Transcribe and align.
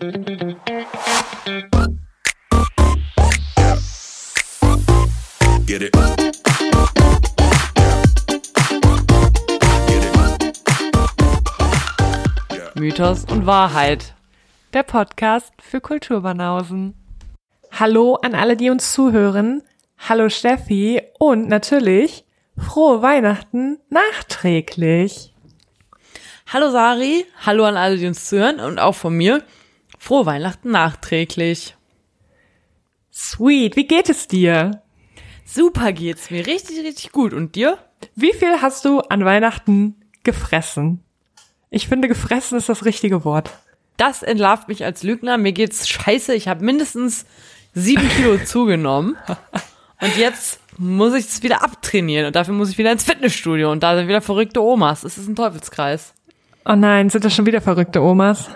Get 0.00 0.14
it. 5.82 5.92
Mythos 12.76 13.24
und 13.24 13.46
Wahrheit. 13.46 14.14
Der 14.72 14.84
Podcast 14.84 15.52
für 15.60 15.80
Kulturbanausen. 15.80 16.94
Hallo 17.72 18.14
an 18.22 18.36
alle, 18.36 18.56
die 18.56 18.70
uns 18.70 18.92
zuhören. 18.92 19.64
Hallo 20.08 20.28
Steffi 20.28 21.02
und 21.18 21.48
natürlich 21.48 22.24
frohe 22.56 23.02
Weihnachten 23.02 23.80
nachträglich. 23.90 25.34
Hallo 26.46 26.70
Sari, 26.70 27.26
hallo 27.44 27.64
an 27.64 27.76
alle, 27.76 27.96
die 27.96 28.06
uns 28.06 28.28
zuhören 28.28 28.60
und 28.60 28.78
auch 28.78 28.94
von 28.94 29.16
mir. 29.16 29.42
Frohe 29.98 30.26
Weihnachten 30.26 30.70
nachträglich. 30.70 31.76
Sweet, 33.12 33.76
wie 33.76 33.86
geht 33.86 34.08
es 34.08 34.28
dir? 34.28 34.82
Super 35.44 35.92
geht's 35.92 36.30
mir, 36.30 36.46
richtig, 36.46 36.78
richtig 36.84 37.10
gut. 37.10 37.32
Und 37.32 37.54
dir? 37.54 37.78
Wie 38.14 38.32
viel 38.32 38.60
hast 38.62 38.84
du 38.84 39.00
an 39.00 39.24
Weihnachten 39.24 39.96
gefressen? 40.22 41.02
Ich 41.70 41.88
finde, 41.88 42.08
gefressen 42.08 42.56
ist 42.56 42.68
das 42.68 42.84
richtige 42.84 43.24
Wort. 43.24 43.50
Das 43.96 44.22
entlarvt 44.22 44.68
mich 44.68 44.84
als 44.84 45.02
Lügner. 45.02 45.36
Mir 45.38 45.52
geht's 45.52 45.88
scheiße. 45.88 46.34
Ich 46.34 46.48
habe 46.48 46.64
mindestens 46.64 47.26
sieben 47.74 48.08
Kilo 48.10 48.38
zugenommen. 48.44 49.16
Und 50.00 50.16
jetzt 50.16 50.60
muss 50.78 51.14
ich 51.14 51.26
es 51.26 51.42
wieder 51.42 51.64
abtrainieren. 51.64 52.26
Und 52.26 52.36
dafür 52.36 52.54
muss 52.54 52.70
ich 52.70 52.78
wieder 52.78 52.92
ins 52.92 53.04
Fitnessstudio. 53.04 53.72
Und 53.72 53.82
da 53.82 53.96
sind 53.96 54.06
wieder 54.06 54.20
verrückte 54.20 54.62
Omas. 54.62 55.02
Es 55.02 55.18
ist 55.18 55.28
ein 55.28 55.34
Teufelskreis. 55.34 56.14
Oh 56.64 56.76
nein, 56.76 57.10
sind 57.10 57.24
das 57.24 57.34
schon 57.34 57.46
wieder 57.46 57.60
verrückte 57.60 58.00
Omas? 58.00 58.48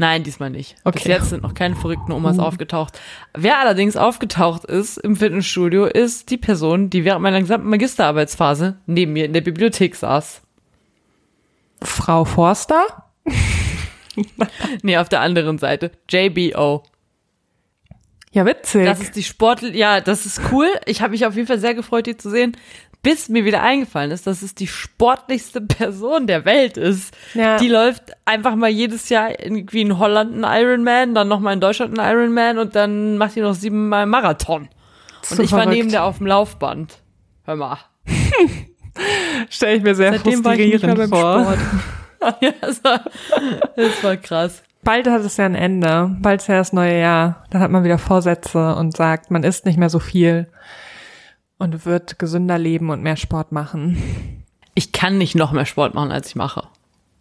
Nein, 0.00 0.22
diesmal 0.22 0.50
nicht. 0.50 0.76
Okay. 0.84 0.98
Bis 0.98 1.04
jetzt 1.04 1.30
sind 1.30 1.42
noch 1.42 1.54
keine 1.54 1.74
verrückten 1.74 2.12
Omas 2.12 2.38
aufgetaucht. 2.38 3.00
Wer 3.34 3.58
allerdings 3.58 3.96
aufgetaucht 3.96 4.64
ist 4.64 4.96
im 4.96 5.16
Fitnessstudio, 5.16 5.86
ist 5.86 6.30
die 6.30 6.36
Person, 6.38 6.88
die 6.88 7.04
während 7.04 7.22
meiner 7.22 7.40
gesamten 7.40 7.68
Magisterarbeitsphase 7.68 8.78
neben 8.86 9.12
mir 9.12 9.24
in 9.24 9.32
der 9.32 9.40
Bibliothek 9.40 9.96
saß. 9.96 10.40
Frau 11.82 12.24
Forster? 12.24 13.10
Nee, 14.82 14.96
auf 14.98 15.08
der 15.08 15.20
anderen 15.20 15.58
Seite. 15.58 15.92
JBO. 16.08 16.84
Ja, 18.30 18.44
witzig. 18.46 18.84
Das 18.84 19.00
ist 19.00 19.16
die 19.16 19.22
Sport, 19.22 19.62
ja, 19.62 20.00
das 20.00 20.26
ist 20.26 20.40
cool. 20.52 20.68
Ich 20.86 21.02
habe 21.02 21.12
mich 21.12 21.24
auf 21.26 21.34
jeden 21.34 21.46
Fall 21.48 21.58
sehr 21.58 21.74
gefreut, 21.74 22.06
die 22.06 22.16
zu 22.16 22.30
sehen, 22.30 22.56
bis 23.08 23.30
mir 23.30 23.46
wieder 23.46 23.62
eingefallen 23.62 24.10
ist, 24.10 24.26
dass 24.26 24.42
es 24.42 24.54
die 24.54 24.66
sportlichste 24.66 25.60
Person 25.62 26.26
der 26.26 26.44
Welt 26.44 26.76
ist. 26.76 27.16
Ja. 27.32 27.56
Die 27.56 27.68
läuft 27.68 28.12
einfach 28.26 28.54
mal 28.54 28.68
jedes 28.68 29.08
Jahr 29.08 29.30
irgendwie 29.42 29.80
in 29.80 29.98
Holland 29.98 30.44
einen 30.44 30.44
Ironman, 30.44 31.14
dann 31.14 31.26
nochmal 31.26 31.54
in 31.54 31.60
Deutschland 31.62 31.98
einen 31.98 32.06
Ironman 32.06 32.58
und 32.58 32.76
dann 32.76 33.16
macht 33.16 33.34
die 33.34 33.40
noch 33.40 33.54
siebenmal 33.54 34.04
Marathon. 34.04 34.68
Und 35.30 35.36
So 35.36 35.42
ich 35.42 35.52
war 35.52 35.62
verrückt. 35.62 35.78
neben 35.78 35.90
der 35.90 36.04
auf 36.04 36.18
dem 36.18 36.26
Laufband. 36.26 36.98
Hör 37.46 37.56
mal. 37.56 37.78
Stelle 39.48 39.76
ich 39.78 39.82
mir 39.82 39.94
sehr 39.94 40.12
Seitdem 40.12 40.44
war 40.44 40.54
ich 40.54 40.78
frustrierend 40.78 41.08
vor. 41.08 41.56
Ja, 42.42 42.50
das 42.60 42.84
war, 42.84 43.00
das 43.76 44.04
war 44.04 44.16
krass. 44.18 44.62
Bald 44.82 45.06
hat 45.06 45.22
es 45.22 45.36
ja 45.38 45.46
ein 45.46 45.54
Ende. 45.54 46.14
Bald 46.20 46.42
ist 46.42 46.48
ja 46.48 46.58
das 46.58 46.72
neue 46.74 46.98
Jahr. 47.00 47.44
Dann 47.50 47.62
hat 47.62 47.70
man 47.70 47.84
wieder 47.84 47.96
Vorsätze 47.96 48.74
und 48.74 48.94
sagt, 48.96 49.30
man 49.30 49.44
isst 49.44 49.64
nicht 49.66 49.78
mehr 49.78 49.88
so 49.88 50.00
viel 50.00 50.48
und 51.58 51.84
wird 51.84 52.18
gesünder 52.18 52.58
leben 52.58 52.90
und 52.90 53.02
mehr 53.02 53.16
Sport 53.16 53.52
machen. 53.52 54.44
Ich 54.74 54.92
kann 54.92 55.18
nicht 55.18 55.34
noch 55.34 55.52
mehr 55.52 55.66
Sport 55.66 55.94
machen, 55.94 56.12
als 56.12 56.28
ich 56.28 56.36
mache. 56.36 56.68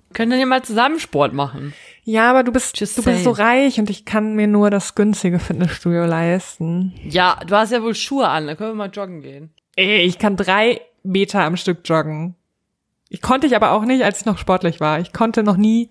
Wir 0.09 0.13
können 0.13 0.31
dann 0.31 0.39
ja 0.39 0.45
mal 0.45 0.63
zusammen 0.63 0.99
Sport 0.99 1.33
machen. 1.33 1.73
Ja, 2.03 2.29
aber 2.29 2.43
du 2.43 2.51
bist, 2.51 2.79
Just 2.79 2.97
du 2.97 3.03
bist 3.03 3.23
so 3.23 3.33
saying. 3.33 3.47
reich 3.47 3.79
und 3.79 3.89
ich 3.89 4.05
kann 4.05 4.35
mir 4.35 4.47
nur 4.47 4.69
das 4.69 4.95
günstige 4.95 5.39
Fitnessstudio 5.39 6.05
leisten. 6.05 6.93
Ja, 7.03 7.39
du 7.45 7.55
hast 7.55 7.71
ja 7.71 7.81
wohl 7.83 7.95
Schuhe 7.95 8.27
an, 8.29 8.47
dann 8.47 8.55
können 8.57 8.71
wir 8.71 8.75
mal 8.75 8.89
joggen 8.91 9.21
gehen. 9.21 9.49
Ey, 9.75 10.01
ich 10.03 10.17
kann 10.17 10.37
drei 10.37 10.81
Meter 11.03 11.41
am 11.43 11.57
Stück 11.57 11.79
joggen. 11.83 12.35
Ich 13.09 13.21
konnte 13.21 13.47
ich 13.47 13.55
aber 13.55 13.71
auch 13.71 13.83
nicht, 13.85 14.03
als 14.03 14.19
ich 14.21 14.25
noch 14.25 14.37
sportlich 14.37 14.79
war. 14.79 14.99
Ich 14.99 15.13
konnte 15.13 15.43
noch 15.43 15.57
nie 15.57 15.89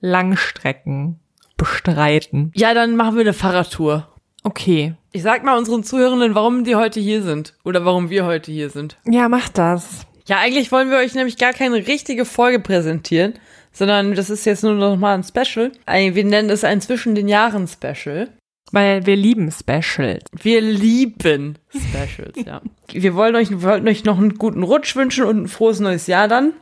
Langstrecken 0.00 1.18
bestreiten. 1.56 2.52
Ja, 2.54 2.74
dann 2.74 2.96
machen 2.96 3.14
wir 3.16 3.22
eine 3.22 3.32
Fahrradtour. 3.32 4.08
Okay. 4.46 4.94
Ich 5.10 5.24
sag 5.24 5.42
mal 5.42 5.58
unseren 5.58 5.82
Zuhörenden, 5.82 6.36
warum 6.36 6.62
die 6.62 6.76
heute 6.76 7.00
hier 7.00 7.20
sind. 7.20 7.54
Oder 7.64 7.84
warum 7.84 8.10
wir 8.10 8.24
heute 8.26 8.52
hier 8.52 8.70
sind. 8.70 8.96
Ja, 9.04 9.28
mach 9.28 9.48
das. 9.48 10.06
Ja, 10.28 10.38
eigentlich 10.38 10.70
wollen 10.70 10.88
wir 10.88 10.98
euch 10.98 11.16
nämlich 11.16 11.36
gar 11.36 11.52
keine 11.52 11.88
richtige 11.88 12.24
Folge 12.24 12.60
präsentieren, 12.60 13.34
sondern 13.72 14.14
das 14.14 14.30
ist 14.30 14.44
jetzt 14.44 14.62
nur 14.62 14.74
noch 14.74 14.96
mal 14.96 15.14
ein 15.14 15.24
Special. 15.24 15.72
Wir 15.88 16.24
nennen 16.24 16.48
es 16.48 16.62
ein 16.62 16.80
Zwischen 16.80 17.16
den 17.16 17.26
Jahren 17.26 17.66
Special. 17.66 18.28
Weil 18.70 19.04
wir 19.04 19.16
lieben 19.16 19.50
Specials. 19.50 20.26
Wir 20.40 20.60
lieben 20.60 21.58
Specials, 21.70 22.46
ja. 22.46 22.60
Wir 22.92 23.16
wollen 23.16 23.34
euch, 23.34 23.50
wir 23.50 23.62
wollten 23.62 23.88
euch 23.88 24.04
noch 24.04 24.16
einen 24.16 24.34
guten 24.36 24.62
Rutsch 24.62 24.94
wünschen 24.94 25.24
und 25.24 25.42
ein 25.42 25.48
frohes 25.48 25.80
neues 25.80 26.06
Jahr 26.06 26.28
dann. 26.28 26.52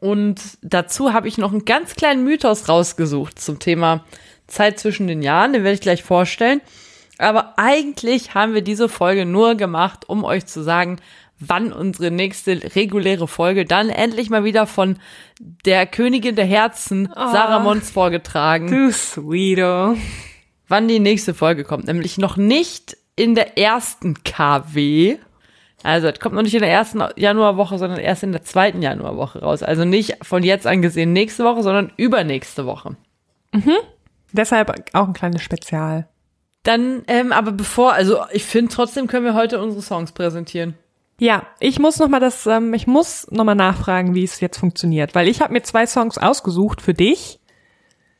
Und 0.00 0.40
dazu 0.60 1.12
habe 1.12 1.28
ich 1.28 1.38
noch 1.38 1.52
einen 1.52 1.64
ganz 1.64 1.94
kleinen 1.94 2.24
Mythos 2.24 2.68
rausgesucht 2.68 3.38
zum 3.38 3.60
Thema 3.60 4.04
Zeit 4.50 4.78
zwischen 4.78 5.06
den 5.06 5.22
Jahren. 5.22 5.52
Den 5.52 5.64
werde 5.64 5.74
ich 5.74 5.80
gleich 5.80 6.02
vorstellen. 6.02 6.60
Aber 7.18 7.54
eigentlich 7.58 8.34
haben 8.34 8.54
wir 8.54 8.62
diese 8.62 8.88
Folge 8.88 9.26
nur 9.26 9.54
gemacht, 9.54 10.08
um 10.08 10.24
euch 10.24 10.46
zu 10.46 10.62
sagen, 10.62 10.98
wann 11.38 11.72
unsere 11.72 12.10
nächste 12.10 12.74
reguläre 12.76 13.26
Folge 13.26 13.64
dann 13.64 13.88
endlich 13.88 14.30
mal 14.30 14.44
wieder 14.44 14.66
von 14.66 14.98
der 15.64 15.86
Königin 15.86 16.36
der 16.36 16.44
Herzen, 16.44 17.10
Sarah 17.14 17.58
Mons, 17.60 17.90
vorgetragen 17.90 18.68
Du 18.68 18.92
Sweeto. 18.92 19.96
wann 20.68 20.88
die 20.88 21.00
nächste 21.00 21.34
Folge 21.34 21.64
kommt. 21.64 21.86
Nämlich 21.86 22.18
noch 22.18 22.36
nicht 22.36 22.96
in 23.16 23.34
der 23.34 23.58
ersten 23.58 24.22
KW. 24.22 25.18
Also, 25.82 26.08
es 26.08 26.20
kommt 26.20 26.34
noch 26.34 26.42
nicht 26.42 26.54
in 26.54 26.60
der 26.60 26.70
ersten 26.70 27.02
Januarwoche, 27.16 27.78
sondern 27.78 27.98
erst 27.98 28.22
in 28.22 28.32
der 28.32 28.44
zweiten 28.44 28.82
Januarwoche 28.82 29.40
raus. 29.40 29.62
Also 29.62 29.84
nicht 29.86 30.18
von 30.22 30.42
jetzt 30.42 30.66
an 30.66 30.82
gesehen 30.82 31.14
nächste 31.14 31.44
Woche, 31.44 31.62
sondern 31.62 31.90
übernächste 31.96 32.66
Woche. 32.66 32.96
Deshalb 34.32 34.84
auch 34.92 35.06
ein 35.06 35.12
kleines 35.12 35.42
Spezial. 35.42 36.08
Dann, 36.62 37.02
ähm, 37.06 37.32
aber 37.32 37.52
bevor, 37.52 37.94
also 37.94 38.18
ich 38.32 38.44
finde 38.44 38.72
trotzdem 38.72 39.06
können 39.06 39.24
wir 39.24 39.34
heute 39.34 39.60
unsere 39.60 39.82
Songs 39.82 40.12
präsentieren. 40.12 40.74
Ja, 41.18 41.42
ich 41.58 41.78
muss 41.78 41.98
noch 41.98 42.08
mal 42.08 42.20
das, 42.20 42.46
ähm, 42.46 42.72
ich 42.74 42.86
muss 42.86 43.30
noch 43.30 43.44
mal 43.44 43.54
nachfragen, 43.54 44.14
wie 44.14 44.24
es 44.24 44.40
jetzt 44.40 44.58
funktioniert, 44.58 45.14
weil 45.14 45.28
ich 45.28 45.40
habe 45.40 45.52
mir 45.52 45.62
zwei 45.62 45.86
Songs 45.86 46.18
ausgesucht 46.18 46.80
für 46.80 46.94
dich, 46.94 47.40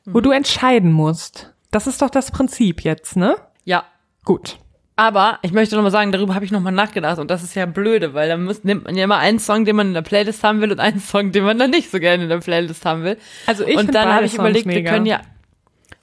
wo 0.05 0.21
du 0.21 0.31
entscheiden 0.31 0.93
musst. 0.93 1.53
Das 1.71 1.87
ist 1.87 2.03
doch 2.03 2.11
das 2.11 2.31
Prinzip 2.31 2.83
jetzt, 2.83 3.17
ne? 3.17 3.37
Ja. 3.65 3.85
Gut. 4.25 4.59
Aber 4.97 5.39
ich 5.41 5.53
möchte 5.53 5.77
noch 5.77 5.83
mal 5.83 5.91
sagen, 5.91 6.13
darüber 6.13 6.35
habe 6.35 6.45
ich 6.45 6.51
noch 6.51 6.61
mal 6.61 6.73
nachgedacht 6.73 7.19
und 7.19 7.31
das 7.31 7.43
ist 7.43 7.55
ja 7.55 7.65
blöde, 7.65 8.13
weil 8.13 8.29
dann 8.29 8.45
muss, 8.45 8.65
nimmt 8.65 8.85
man 8.85 8.95
ja 8.95 9.05
immer 9.05 9.17
einen 9.17 9.39
Song, 9.39 9.65
den 9.65 9.77
man 9.77 9.89
in 9.89 9.95
der 9.95 10.03
Playlist 10.03 10.45
haben 10.45 10.61
will 10.61 10.73
und 10.73 10.79
einen 10.79 11.01
Song, 11.01 11.33
den 11.33 11.45
man 11.45 11.59
dann 11.59 11.71
nicht 11.71 11.91
so 11.91 11.99
gerne 12.01 12.25
in 12.25 12.29
der 12.29 12.41
Playlist 12.41 12.85
haben 12.85 13.03
will. 13.03 13.17
Also 13.47 13.65
ich 13.65 13.79
und 13.79 13.95
dann 13.95 14.13
habe 14.13 14.27
ich 14.27 14.35
überlegt, 14.35 14.67
mega. 14.67 14.79
wir 14.79 14.91
können 14.91 15.07
ja 15.07 15.23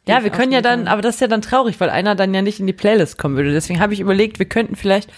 ja, 0.08 0.24
wir 0.24 0.30
können 0.30 0.52
ja 0.52 0.62
dann, 0.62 0.88
aber 0.88 1.02
das 1.02 1.16
ist 1.16 1.22
ja 1.22 1.28
dann 1.28 1.42
traurig, 1.42 1.80
weil 1.80 1.90
einer 1.90 2.16
dann 2.16 2.34
ja 2.34 2.42
nicht 2.42 2.60
in 2.60 2.68
die 2.68 2.74
Playlist 2.74 3.18
kommen 3.18 3.36
würde. 3.36 3.52
Deswegen 3.52 3.80
habe 3.80 3.94
ich 3.94 4.00
überlegt, 4.00 4.40
wir 4.40 4.48
könnten 4.48 4.76
vielleicht 4.76 5.12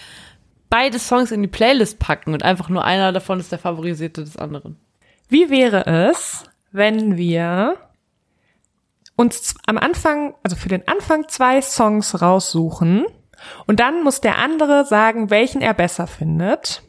beide 0.68 0.98
Songs 0.98 1.32
in 1.32 1.42
die 1.42 1.48
Playlist 1.48 1.98
packen 1.98 2.32
und 2.32 2.44
einfach 2.44 2.68
nur 2.68 2.84
einer 2.84 3.12
davon 3.12 3.40
ist 3.40 3.52
der 3.52 3.58
favorisierte 3.58 4.22
des 4.22 4.36
anderen. 4.36 4.76
Wie 5.28 5.50
wäre 5.50 5.86
es, 5.86 6.44
wenn 6.72 7.16
wir 7.16 7.76
uns 9.16 9.54
am 9.66 9.76
Anfang, 9.76 10.34
also 10.42 10.56
für 10.56 10.68
den 10.68 10.88
Anfang 10.88 11.28
zwei 11.28 11.60
Songs 11.60 12.22
raussuchen 12.22 13.04
und 13.66 13.80
dann 13.80 14.02
muss 14.02 14.20
der 14.20 14.38
andere 14.38 14.84
sagen, 14.86 15.30
welchen 15.30 15.60
er 15.60 15.74
besser 15.74 16.06
findet 16.06 16.82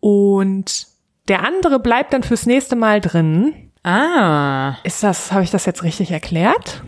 und 0.00 0.86
der 1.28 1.44
andere 1.44 1.78
bleibt 1.78 2.12
dann 2.12 2.22
fürs 2.22 2.46
nächste 2.46 2.74
Mal 2.74 3.00
drin. 3.00 3.70
Ah. 3.82 4.76
Ist 4.82 5.02
das, 5.02 5.32
habe 5.32 5.44
ich 5.44 5.50
das 5.50 5.66
jetzt 5.66 5.82
richtig 5.82 6.10
erklärt? 6.10 6.82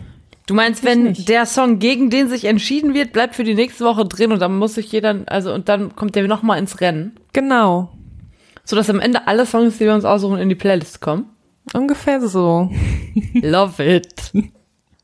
Du 0.51 0.55
meinst, 0.57 0.83
wenn 0.83 1.13
der 1.13 1.45
Song, 1.45 1.79
gegen 1.79 2.09
den 2.09 2.27
sich 2.27 2.43
entschieden 2.43 2.93
wird, 2.93 3.13
bleibt 3.13 3.35
für 3.35 3.45
die 3.45 3.53
nächste 3.53 3.85
Woche 3.85 4.03
drin 4.03 4.33
und 4.33 4.41
dann 4.41 4.57
muss 4.57 4.73
sich 4.73 4.91
jeder, 4.91 5.21
also 5.27 5.53
und 5.53 5.69
dann 5.69 5.95
kommt 5.95 6.13
der 6.13 6.27
nochmal 6.27 6.59
ins 6.59 6.81
Rennen. 6.81 7.17
Genau. 7.31 7.93
Sodass 8.65 8.89
am 8.89 8.99
Ende 8.99 9.27
alle 9.27 9.45
Songs, 9.45 9.77
die 9.77 9.85
wir 9.85 9.93
uns 9.93 10.03
aussuchen, 10.03 10.39
in 10.39 10.49
die 10.49 10.55
Playlist 10.55 10.99
kommen. 10.99 11.29
Ungefähr 11.73 12.19
so. 12.19 12.69
Love 13.35 13.81
it. 13.81 14.33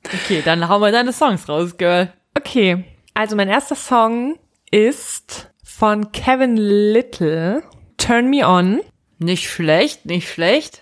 Okay, 0.03 0.41
dann 0.43 0.67
hauen 0.67 0.81
wir 0.81 0.91
deine 0.91 1.13
Songs 1.13 1.47
raus, 1.47 1.77
Girl. 1.77 2.11
Okay, 2.37 2.83
also 3.13 3.37
mein 3.37 3.47
erster 3.47 3.75
Song 3.75 4.35
ist 4.69 5.49
von 5.63 6.11
Kevin 6.11 6.57
Little, 6.57 7.63
Turn 7.95 8.29
Me 8.29 8.45
On. 8.45 8.81
Nicht 9.17 9.49
schlecht, 9.49 10.05
nicht 10.07 10.27
schlecht. 10.27 10.81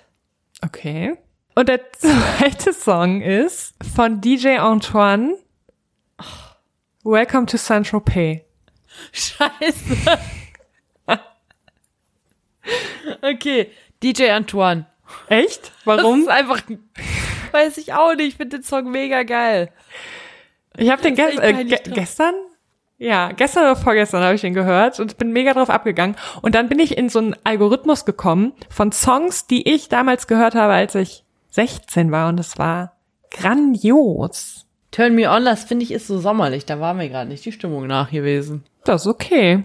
Okay. 0.64 1.20
Und 1.56 1.70
der 1.70 1.92
zweite 1.98 2.74
Song 2.74 3.22
ist 3.22 3.74
von 3.96 4.22
DJ 4.22 4.58
Antoine, 4.58 5.38
Welcome 7.04 7.46
to 7.46 7.58
Saint-Tropez. 7.58 8.42
Scheiße. 9.12 10.20
okay, 13.22 13.72
DJ 14.02 14.32
Antoine. 14.32 14.86
Echt? 15.30 15.72
Das 15.86 15.86
Warum? 15.86 16.22
ist 16.22 16.30
einfach, 16.30 16.62
Weiß 17.52 17.78
ich 17.78 17.94
auch 17.94 18.14
nicht. 18.16 18.28
Ich 18.30 18.36
finde 18.36 18.58
den 18.58 18.64
Song 18.64 18.92
mega 18.92 19.24
geil. 19.24 19.72
Ich 20.78 20.90
habe 20.90 21.02
den 21.02 21.16
Das 21.16 21.32
gest 21.32 21.42
äh, 21.42 21.64
ge 21.64 21.80
gestern, 21.86 22.36
ja, 22.98 23.32
gestern 23.32 23.64
oder 23.64 23.76
vorgestern 23.76 24.24
habe 24.24 24.36
ich 24.36 24.42
den 24.42 24.54
gehört 24.54 25.00
und 25.00 25.18
bin 25.18 25.32
mega 25.32 25.54
drauf 25.54 25.70
abgegangen. 25.70 26.16
Und 26.42 26.56
dann 26.56 26.68
bin 26.68 26.80
ich 26.80 26.98
in 26.98 27.08
so 27.08 27.20
einen 27.20 27.36
Algorithmus 27.44 28.04
gekommen 28.04 28.54
von 28.70 28.92
Songs, 28.92 29.48
die 29.48 29.70
ich 29.70 29.88
damals 29.90 30.28
gehört 30.28 30.56
habe, 30.56 30.74
als 30.74 30.96
ich 30.96 31.25
16 31.56 32.12
war. 32.12 32.30
Und 32.30 32.38
das 32.38 32.58
war 32.58 32.94
grandios. 33.32 34.66
Turn 34.92 35.16
Me 35.16 35.30
On, 35.30 35.44
das 35.44 35.64
finde 35.64 35.84
ich 35.84 35.92
ist 35.92 36.08
so 36.08 36.20
sommerlich. 36.20 36.66
Da 36.66 36.80
war 36.80 36.94
mir 36.94 37.10
gerade 37.10 37.30
nicht 37.30 37.44
die 37.44 37.52
Stimmung 37.52 37.88
nach 37.88 38.12
gewesen. 38.12 38.64
Das 38.84 39.02
ist 39.02 39.08
okay. 39.08 39.64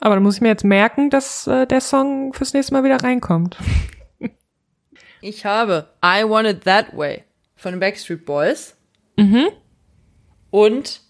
Aber 0.00 0.14
dann 0.14 0.22
muss 0.22 0.36
ich 0.36 0.40
mir 0.40 0.48
jetzt 0.48 0.64
merken, 0.64 1.10
dass 1.10 1.46
äh, 1.46 1.66
der 1.66 1.80
Song 1.80 2.32
fürs 2.32 2.54
nächste 2.54 2.72
Mal 2.72 2.84
wieder 2.84 3.02
reinkommt. 3.02 3.56
Ich 5.20 5.44
habe 5.44 5.88
I 6.00 6.22
Want 6.22 6.46
It 6.46 6.62
That 6.62 6.96
Way 6.96 7.24
von 7.56 7.72
den 7.72 7.80
Backstreet 7.80 8.24
Boys. 8.24 8.76
Und 10.50 11.00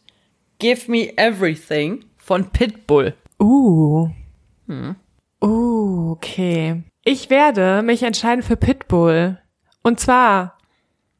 Give 0.58 0.90
Me 0.90 1.12
Everything 1.18 2.06
von 2.16 2.48
Pitbull. 2.48 3.12
Uh. 3.38 4.08
Uh, 5.42 6.12
okay. 6.12 6.82
Ich 7.04 7.28
werde 7.28 7.82
mich 7.82 8.02
entscheiden 8.02 8.42
für 8.42 8.56
Pitbull. 8.56 9.38
Und 9.82 10.00
zwar 10.00 10.58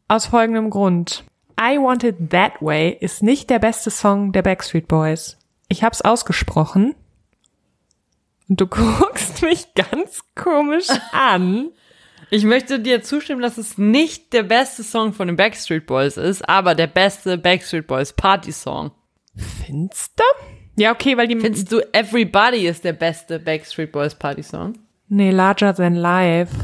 aus 0.09 0.27
folgendem 0.27 0.71
Grund. 0.71 1.25
I 1.61 1.77
Want 1.79 2.05
It 2.05 2.31
That 2.31 2.61
Way 2.61 2.97
ist 3.01 3.23
nicht 3.23 3.51
der 3.51 3.59
beste 3.59 3.91
Song 3.91 4.33
der 4.33 4.43
Backstreet 4.43 4.89
Boys. 4.89 5.39
Ich 5.69 5.83
hab's 5.83 6.03
ausgesprochen. 6.03 6.95
Und 8.49 8.61
du 8.61 8.67
guckst 8.69 9.43
mich 9.43 9.75
ganz 9.75 10.23
komisch 10.35 10.89
an. 11.13 11.71
Ich 12.31 12.45
möchte 12.45 12.79
dir 12.79 13.03
zustimmen, 13.03 13.41
dass 13.41 13.59
es 13.59 13.79
nicht 13.79 14.33
der 14.33 14.43
beste 14.43 14.83
Song 14.83 15.13
von 15.13 15.29
den 15.29 15.37
Backstreet 15.37 15.87
Boys 15.87 16.17
ist, 16.17 16.47
aber 16.49 16.75
der 16.75 16.87
beste 16.87 17.39
Backstreet 17.39 17.87
Boys 17.87 18.13
Party 18.13 18.53
Song. 18.53 18.91
Findest 19.35 20.19
du? 20.19 20.25
Ja, 20.77 20.93
okay, 20.93 21.17
weil 21.17 21.27
die... 21.27 21.41
Findest 21.41 21.73
du 21.73 21.81
Everybody 21.93 22.69
ist 22.69 22.85
der 22.85 22.93
beste 22.93 23.39
Backstreet 23.39 23.93
Boys 23.93 24.15
Party 24.15 24.43
Song? 24.43 24.75
nee, 25.09 25.31
Larger 25.31 25.75
Than 25.75 25.95
Life. 25.95 26.55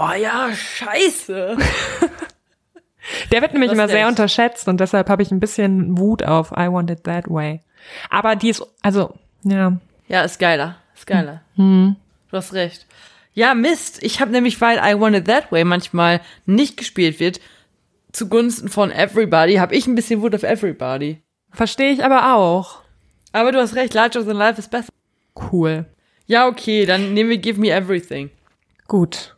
Oh 0.00 0.12
ja, 0.12 0.50
scheiße. 0.54 1.56
Der 3.32 3.42
wird 3.42 3.52
nämlich 3.52 3.70
Du 3.70 3.76
hast 3.76 3.84
immer 3.84 3.88
sehr 3.88 4.06
unterschätzt 4.06 4.68
und 4.68 4.78
deshalb 4.78 5.08
habe 5.08 5.22
ich 5.22 5.32
ein 5.32 5.40
bisschen 5.40 5.98
Wut 5.98 6.22
auf 6.22 6.52
I 6.52 6.70
Want 6.70 6.90
It 6.90 7.02
That 7.04 7.28
Way. 7.28 7.62
Aber 8.08 8.36
die 8.36 8.50
ist, 8.50 8.62
also, 8.80 9.14
ja. 9.42 9.76
Ja, 10.06 10.22
ist 10.22 10.38
geiler. 10.38 10.76
Ist 10.94 11.06
geiler. 11.06 11.42
Du 11.56 11.96
hast 12.30 12.52
recht. 12.52 12.86
Ja, 13.32 13.54
Mist. 13.54 14.02
Ich 14.02 14.20
habe 14.20 14.30
nämlich, 14.30 14.60
weil 14.60 14.78
I 14.78 15.00
Want 15.00 15.16
It 15.16 15.24
That 15.26 15.50
Way 15.50 15.64
manchmal 15.64 16.20
nicht 16.46 16.76
gespielt 16.76 17.18
wird, 17.18 17.40
zugunsten 18.12 18.68
von 18.68 18.92
Everybody, 18.92 19.54
habe 19.56 19.74
ich 19.74 19.86
ein 19.86 19.94
bisschen 19.94 20.22
Wut 20.22 20.34
auf 20.34 20.44
Everybody. 20.44 21.22
Verstehe 21.50 21.90
ich 21.90 22.04
aber 22.04 22.36
auch. 22.36 22.82
Aber 23.32 23.50
du 23.50 23.58
hast 23.58 23.74
recht, 23.74 23.94
Larger 23.94 24.24
Than 24.24 24.36
Life 24.36 24.58
ist 24.60 24.70
besser. 24.70 24.92
Cool. 25.50 25.86
Ja, 26.26 26.46
okay, 26.46 26.86
dann 26.86 27.14
nehmen 27.14 27.30
wir 27.30 27.38
Give 27.38 27.60
Me 27.60 27.70
Everything. 27.70 28.30
Gut. 28.86 29.34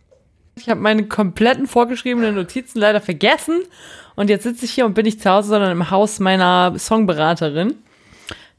Ich 0.57 0.69
habe 0.69 0.81
meine 0.81 1.07
kompletten 1.07 1.67
vorgeschriebenen 1.67 2.35
Notizen 2.35 2.79
leider 2.79 3.01
vergessen. 3.01 3.63
Und 4.17 4.29
jetzt 4.29 4.43
sitze 4.43 4.65
ich 4.65 4.73
hier 4.73 4.87
und 4.87 4.95
bin 4.95 5.05
nicht 5.05 5.23
zu 5.23 5.31
Hause, 5.31 5.49
sondern 5.49 5.73
im 5.73 5.91
Haus 5.91 6.19
meiner 6.21 6.75
Songberaterin, 6.77 7.75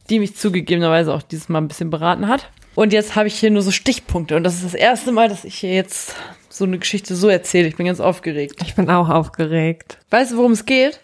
die 0.09 0.19
mich 0.19 0.35
zugegebenerweise 0.35 1.13
auch 1.13 1.21
dieses 1.21 1.49
Mal 1.49 1.59
ein 1.59 1.67
bisschen 1.67 1.89
beraten 1.89 2.27
hat. 2.27 2.49
Und 2.73 2.93
jetzt 2.93 3.15
habe 3.15 3.27
ich 3.27 3.35
hier 3.35 3.51
nur 3.51 3.61
so 3.61 3.71
Stichpunkte. 3.71 4.35
Und 4.35 4.43
das 4.43 4.55
ist 4.55 4.65
das 4.65 4.73
erste 4.73 5.11
Mal, 5.11 5.29
dass 5.29 5.43
ich 5.43 5.55
hier 5.55 5.73
jetzt 5.73 6.15
so 6.49 6.65
eine 6.65 6.79
Geschichte 6.79 7.15
so 7.15 7.27
erzähle. 7.27 7.67
Ich 7.67 7.75
bin 7.75 7.85
ganz 7.85 7.99
aufgeregt. 7.99 8.61
Ich 8.65 8.75
bin 8.75 8.89
auch 8.89 9.09
aufgeregt. 9.09 9.97
Weißt 10.09 10.31
du, 10.31 10.37
worum 10.37 10.53
es 10.53 10.65
geht? 10.65 10.99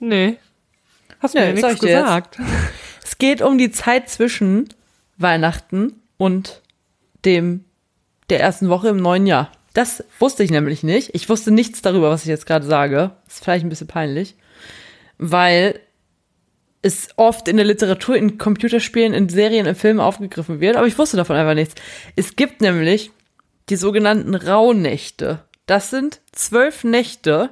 Nee. 0.00 0.36
Hast 1.20 1.34
Nee, 1.34 1.52
mir 1.52 1.60
sag 1.60 1.70
nichts 1.70 1.84
gesagt. 1.84 2.38
Es 3.04 3.16
geht 3.16 3.40
um 3.40 3.56
die 3.56 3.70
Zeit 3.70 4.10
zwischen 4.10 4.68
Weihnachten 5.16 5.94
und 6.18 6.60
dem 7.24 7.64
der 8.28 8.40
ersten 8.40 8.68
Woche 8.68 8.88
im 8.88 8.98
neuen 8.98 9.26
Jahr. 9.26 9.50
Das 9.78 10.02
wusste 10.18 10.42
ich 10.42 10.50
nämlich 10.50 10.82
nicht. 10.82 11.14
Ich 11.14 11.28
wusste 11.28 11.52
nichts 11.52 11.82
darüber, 11.82 12.10
was 12.10 12.22
ich 12.22 12.28
jetzt 12.28 12.46
gerade 12.46 12.66
sage. 12.66 13.12
Ist 13.28 13.44
vielleicht 13.44 13.64
ein 13.64 13.68
bisschen 13.68 13.86
peinlich, 13.86 14.34
weil 15.18 15.78
es 16.82 17.10
oft 17.14 17.46
in 17.46 17.58
der 17.58 17.64
Literatur, 17.64 18.16
in 18.16 18.38
Computerspielen, 18.38 19.14
in 19.14 19.28
Serien, 19.28 19.66
in 19.66 19.76
Filmen 19.76 20.00
aufgegriffen 20.00 20.58
wird, 20.58 20.74
aber 20.74 20.88
ich 20.88 20.98
wusste 20.98 21.16
davon 21.16 21.36
einfach 21.36 21.54
nichts. 21.54 21.76
Es 22.16 22.34
gibt 22.34 22.60
nämlich 22.60 23.12
die 23.68 23.76
sogenannten 23.76 24.34
Rauhnächte. 24.34 25.44
Das 25.66 25.90
sind 25.90 26.22
zwölf 26.32 26.82
Nächte 26.82 27.50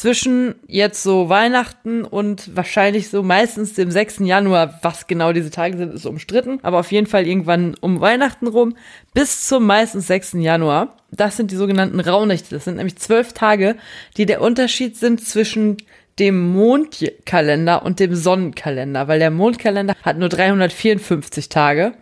zwischen 0.00 0.54
jetzt 0.66 1.02
so 1.02 1.28
Weihnachten 1.28 2.04
und 2.04 2.56
wahrscheinlich 2.56 3.10
so 3.10 3.22
meistens 3.22 3.74
dem 3.74 3.90
6. 3.90 4.20
Januar, 4.20 4.78
was 4.80 5.06
genau 5.06 5.34
diese 5.34 5.50
Tage 5.50 5.76
sind, 5.76 5.92
ist 5.92 6.06
umstritten, 6.06 6.58
aber 6.62 6.80
auf 6.80 6.90
jeden 6.90 7.06
Fall 7.06 7.26
irgendwann 7.26 7.74
um 7.82 8.00
Weihnachten 8.00 8.46
rum 8.46 8.76
bis 9.12 9.46
zum 9.46 9.66
meistens 9.66 10.06
6. 10.06 10.36
Januar. 10.38 10.96
Das 11.10 11.36
sind 11.36 11.50
die 11.50 11.56
sogenannten 11.56 12.00
Rauhnächte. 12.00 12.54
Das 12.54 12.64
sind 12.64 12.76
nämlich 12.76 12.96
zwölf 12.96 13.34
Tage, 13.34 13.76
die 14.16 14.24
der 14.24 14.40
Unterschied 14.40 14.96
sind 14.96 15.22
zwischen 15.22 15.76
dem 16.18 16.48
Mondkalender 16.50 17.84
und 17.84 18.00
dem 18.00 18.14
Sonnenkalender, 18.14 19.06
weil 19.06 19.18
der 19.18 19.30
Mondkalender 19.30 19.94
hat 20.02 20.16
nur 20.16 20.30
354 20.30 21.50
Tage. 21.50 21.92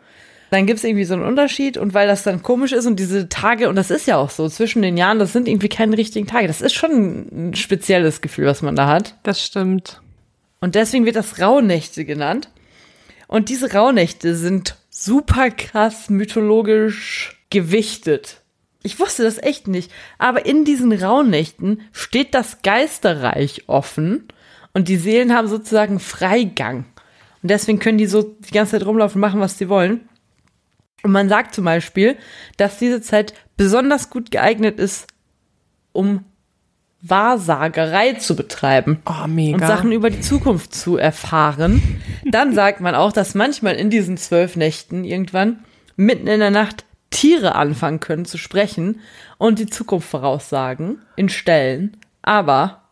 Dann 0.50 0.66
gibt's 0.66 0.84
irgendwie 0.84 1.04
so 1.04 1.14
einen 1.14 1.24
Unterschied 1.24 1.76
und 1.76 1.92
weil 1.94 2.06
das 2.06 2.22
dann 2.22 2.42
komisch 2.42 2.72
ist 2.72 2.86
und 2.86 2.98
diese 2.98 3.28
Tage, 3.28 3.68
und 3.68 3.76
das 3.76 3.90
ist 3.90 4.06
ja 4.06 4.16
auch 4.16 4.30
so, 4.30 4.48
zwischen 4.48 4.82
den 4.82 4.96
Jahren, 4.96 5.18
das 5.18 5.32
sind 5.32 5.46
irgendwie 5.46 5.68
keine 5.68 5.98
richtigen 5.98 6.26
Tage. 6.26 6.46
Das 6.46 6.62
ist 6.62 6.74
schon 6.74 7.50
ein 7.50 7.54
spezielles 7.54 8.20
Gefühl, 8.20 8.46
was 8.46 8.62
man 8.62 8.76
da 8.76 8.86
hat. 8.86 9.16
Das 9.22 9.44
stimmt. 9.44 10.00
Und 10.60 10.74
deswegen 10.74 11.04
wird 11.04 11.16
das 11.16 11.40
Rauhnächte 11.40 12.04
genannt. 12.04 12.50
Und 13.26 13.50
diese 13.50 13.72
Rauhnächte 13.72 14.34
sind 14.34 14.76
super 14.88 15.50
krass 15.50 16.08
mythologisch 16.08 17.38
gewichtet. 17.50 18.40
Ich 18.82 18.98
wusste 18.98 19.24
das 19.24 19.42
echt 19.42 19.68
nicht. 19.68 19.92
Aber 20.16 20.46
in 20.46 20.64
diesen 20.64 20.92
Rauhnächten 20.92 21.82
steht 21.92 22.34
das 22.34 22.62
Geisterreich 22.62 23.64
offen 23.66 24.28
und 24.72 24.88
die 24.88 24.96
Seelen 24.96 25.34
haben 25.34 25.48
sozusagen 25.48 26.00
Freigang. 26.00 26.86
Und 27.42 27.50
deswegen 27.50 27.78
können 27.78 27.98
die 27.98 28.06
so 28.06 28.22
die 28.22 28.52
ganze 28.52 28.72
Zeit 28.72 28.86
rumlaufen 28.86 29.16
und 29.16 29.28
machen, 29.28 29.40
was 29.40 29.58
sie 29.58 29.68
wollen. 29.68 30.07
Und 31.02 31.12
man 31.12 31.28
sagt 31.28 31.54
zum 31.54 31.64
Beispiel, 31.64 32.16
dass 32.56 32.78
diese 32.78 33.00
Zeit 33.00 33.34
besonders 33.56 34.10
gut 34.10 34.30
geeignet 34.30 34.78
ist, 34.78 35.06
um 35.92 36.24
Wahrsagerei 37.00 38.14
zu 38.14 38.34
betreiben 38.34 39.00
Oh, 39.06 39.26
mega. 39.28 39.56
und 39.56 39.66
Sachen 39.66 39.92
über 39.92 40.10
die 40.10 40.20
Zukunft 40.20 40.74
zu 40.74 40.96
erfahren. 40.96 42.00
Dann 42.24 42.54
sagt 42.54 42.80
man 42.80 42.94
auch, 42.96 43.12
dass 43.12 43.34
manchmal 43.36 43.76
in 43.76 43.88
diesen 43.90 44.16
zwölf 44.16 44.56
Nächten 44.56 45.04
irgendwann 45.04 45.60
mitten 45.96 46.26
in 46.26 46.40
der 46.40 46.50
Nacht 46.50 46.84
Tiere 47.10 47.54
anfangen 47.54 48.00
können 48.00 48.24
zu 48.24 48.36
sprechen 48.36 49.00
und 49.38 49.58
die 49.60 49.66
Zukunft 49.66 50.08
voraussagen 50.08 50.98
in 51.16 51.28
Stellen. 51.28 51.96
Aber 52.22 52.82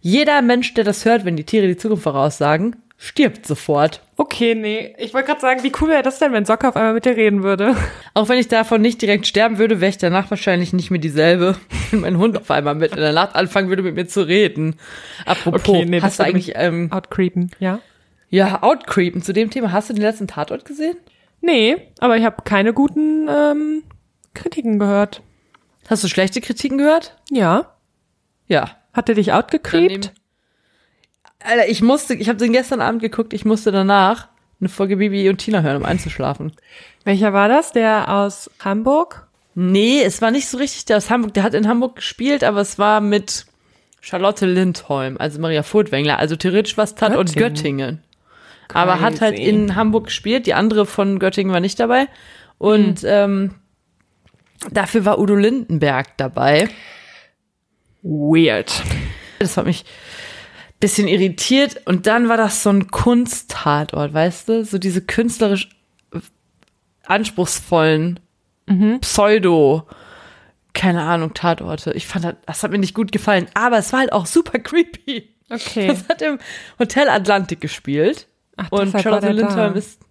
jeder 0.00 0.40
Mensch, 0.42 0.72
der 0.74 0.84
das 0.84 1.04
hört, 1.04 1.24
wenn 1.24 1.36
die 1.36 1.44
Tiere 1.44 1.66
die 1.66 1.76
Zukunft 1.76 2.04
voraussagen, 2.04 2.76
stirbt 2.98 3.46
sofort. 3.46 4.00
okay, 4.16 4.54
nee. 4.54 4.94
Ich 4.98 5.12
wollte 5.12 5.26
gerade 5.28 5.40
sagen, 5.40 5.62
wie 5.62 5.72
cool 5.80 5.90
wäre 5.90 6.02
das 6.02 6.18
denn, 6.18 6.32
wenn 6.32 6.44
Socke 6.46 6.68
auf 6.68 6.76
einmal 6.76 6.94
mit 6.94 7.04
dir 7.04 7.16
reden 7.16 7.42
würde? 7.42 7.76
Auch 8.14 8.28
wenn 8.28 8.38
ich 8.38 8.48
davon 8.48 8.80
nicht 8.80 9.02
direkt 9.02 9.26
sterben 9.26 9.58
würde, 9.58 9.80
wäre 9.80 9.90
ich 9.90 9.98
danach 9.98 10.30
wahrscheinlich 10.30 10.72
nicht 10.72 10.90
mehr 10.90 11.00
dieselbe. 11.00 11.56
Wenn 11.90 12.00
mein 12.00 12.18
Hund 12.18 12.36
auf 12.36 12.50
einmal 12.50 12.74
mit 12.74 12.92
in 12.92 13.00
der 13.00 13.12
Nacht 13.12 13.36
anfangen 13.36 13.68
würde, 13.68 13.82
mit 13.82 13.94
mir 13.94 14.08
zu 14.08 14.26
reden. 14.26 14.76
Apropos, 15.24 15.68
Okay, 15.68 15.84
nee, 15.84 16.00
hast 16.00 16.18
du 16.18 16.24
eigentlich, 16.24 16.52
ähm, 16.56 16.90
Outcreepen, 16.90 17.50
ja? 17.60 17.78
ja, 18.28 18.62
Outcreepen 18.62 19.22
zu 19.22 19.32
dem 19.32 19.50
Thema. 19.50 19.70
Hast 19.72 19.90
du 19.90 19.94
den 19.94 20.02
letzten 20.02 20.26
Tatort 20.26 20.64
gesehen? 20.64 20.96
Nee, 21.42 21.76
aber 22.00 22.16
ich 22.16 22.24
habe 22.24 22.42
keine 22.44 22.72
guten 22.72 23.28
ähm, 23.28 23.82
Kritiken 24.34 24.78
gehört. 24.78 25.22
Hast 25.88 26.02
du 26.02 26.08
schlechte 26.08 26.40
Kritiken 26.40 26.78
gehört? 26.78 27.16
Ja. 27.30 27.76
Ja. 28.48 28.70
Hat 28.92 29.08
er 29.08 29.14
dich 29.14 29.32
outgecreept? 29.32 30.12
Alter, 31.42 31.68
ich 31.68 31.82
musste, 31.82 32.14
ich 32.14 32.28
habe 32.28 32.38
den 32.38 32.52
gestern 32.52 32.80
Abend 32.80 33.02
geguckt, 33.02 33.32
ich 33.32 33.44
musste 33.44 33.70
danach 33.70 34.28
eine 34.60 34.68
Folge 34.68 34.96
Bibi 34.96 35.28
und 35.28 35.38
Tina 35.38 35.60
hören, 35.60 35.76
um 35.76 35.84
einzuschlafen. 35.84 36.52
Welcher 37.04 37.32
war 37.32 37.48
das? 37.48 37.72
Der 37.72 38.08
aus 38.08 38.50
Hamburg? 38.60 39.26
Nee, 39.54 40.02
es 40.02 40.20
war 40.22 40.30
nicht 40.30 40.48
so 40.48 40.58
richtig 40.58 40.86
der 40.86 40.96
aus 40.96 41.10
Hamburg. 41.10 41.34
Der 41.34 41.42
hat 41.42 41.54
in 41.54 41.68
Hamburg 41.68 41.96
gespielt, 41.96 42.42
aber 42.44 42.60
es 42.60 42.78
war 42.78 43.00
mit 43.00 43.46
Charlotte 44.00 44.46
Lindholm, 44.46 45.16
also 45.18 45.40
Maria 45.40 45.62
Furtwängler. 45.62 46.18
Also 46.18 46.36
theoretisch 46.36 46.76
was 46.76 46.94
Tat 46.94 47.16
und 47.16 47.34
Göttingen. 47.34 47.54
Göttingen. 47.54 48.02
Aber 48.72 49.00
hat 49.00 49.20
halt 49.20 49.36
Crazy. 49.36 49.48
in 49.48 49.76
Hamburg 49.76 50.06
gespielt. 50.06 50.46
Die 50.46 50.54
andere 50.54 50.86
von 50.86 51.18
Göttingen 51.18 51.52
war 51.52 51.60
nicht 51.60 51.78
dabei. 51.78 52.08
Und 52.58 53.04
ähm, 53.04 53.54
dafür 54.70 55.04
war 55.04 55.18
Udo 55.18 55.34
Lindenberg 55.34 56.16
dabei. 56.16 56.68
Weird. 58.02 58.82
Das 59.38 59.56
hat 59.56 59.66
mich 59.66 59.84
bisschen 60.80 61.08
irritiert. 61.08 61.80
Und 61.86 62.06
dann 62.06 62.28
war 62.28 62.36
das 62.36 62.62
so 62.62 62.70
ein 62.70 62.88
Kunsttatort, 62.90 64.12
weißt 64.14 64.48
du? 64.48 64.64
So 64.64 64.78
diese 64.78 65.00
künstlerisch 65.02 65.68
anspruchsvollen 67.06 68.20
Pseudo- 69.00 69.86
keine 70.72 71.02
Ahnung, 71.04 71.32
Tatorte. 71.32 71.92
Ich 71.94 72.06
fand, 72.06 72.24
das, 72.26 72.34
das 72.44 72.62
hat 72.62 72.70
mir 72.70 72.78
nicht 72.78 72.92
gut 72.94 73.10
gefallen. 73.10 73.46
Aber 73.54 73.78
es 73.78 73.92
war 73.94 74.00
halt 74.00 74.12
auch 74.12 74.26
super 74.26 74.58
creepy. 74.58 75.30
Okay. 75.48 75.86
Das 75.86 76.06
hat 76.08 76.20
im 76.20 76.38
Hotel 76.78 77.08
Atlantik 77.08 77.60
gespielt. 77.62 78.26
Ach, 78.56 78.70
Und 78.72 78.90
Charlotte 79.00 79.30
Lindholm 79.32 79.72
da. 79.72 79.78
ist. 79.78 80.00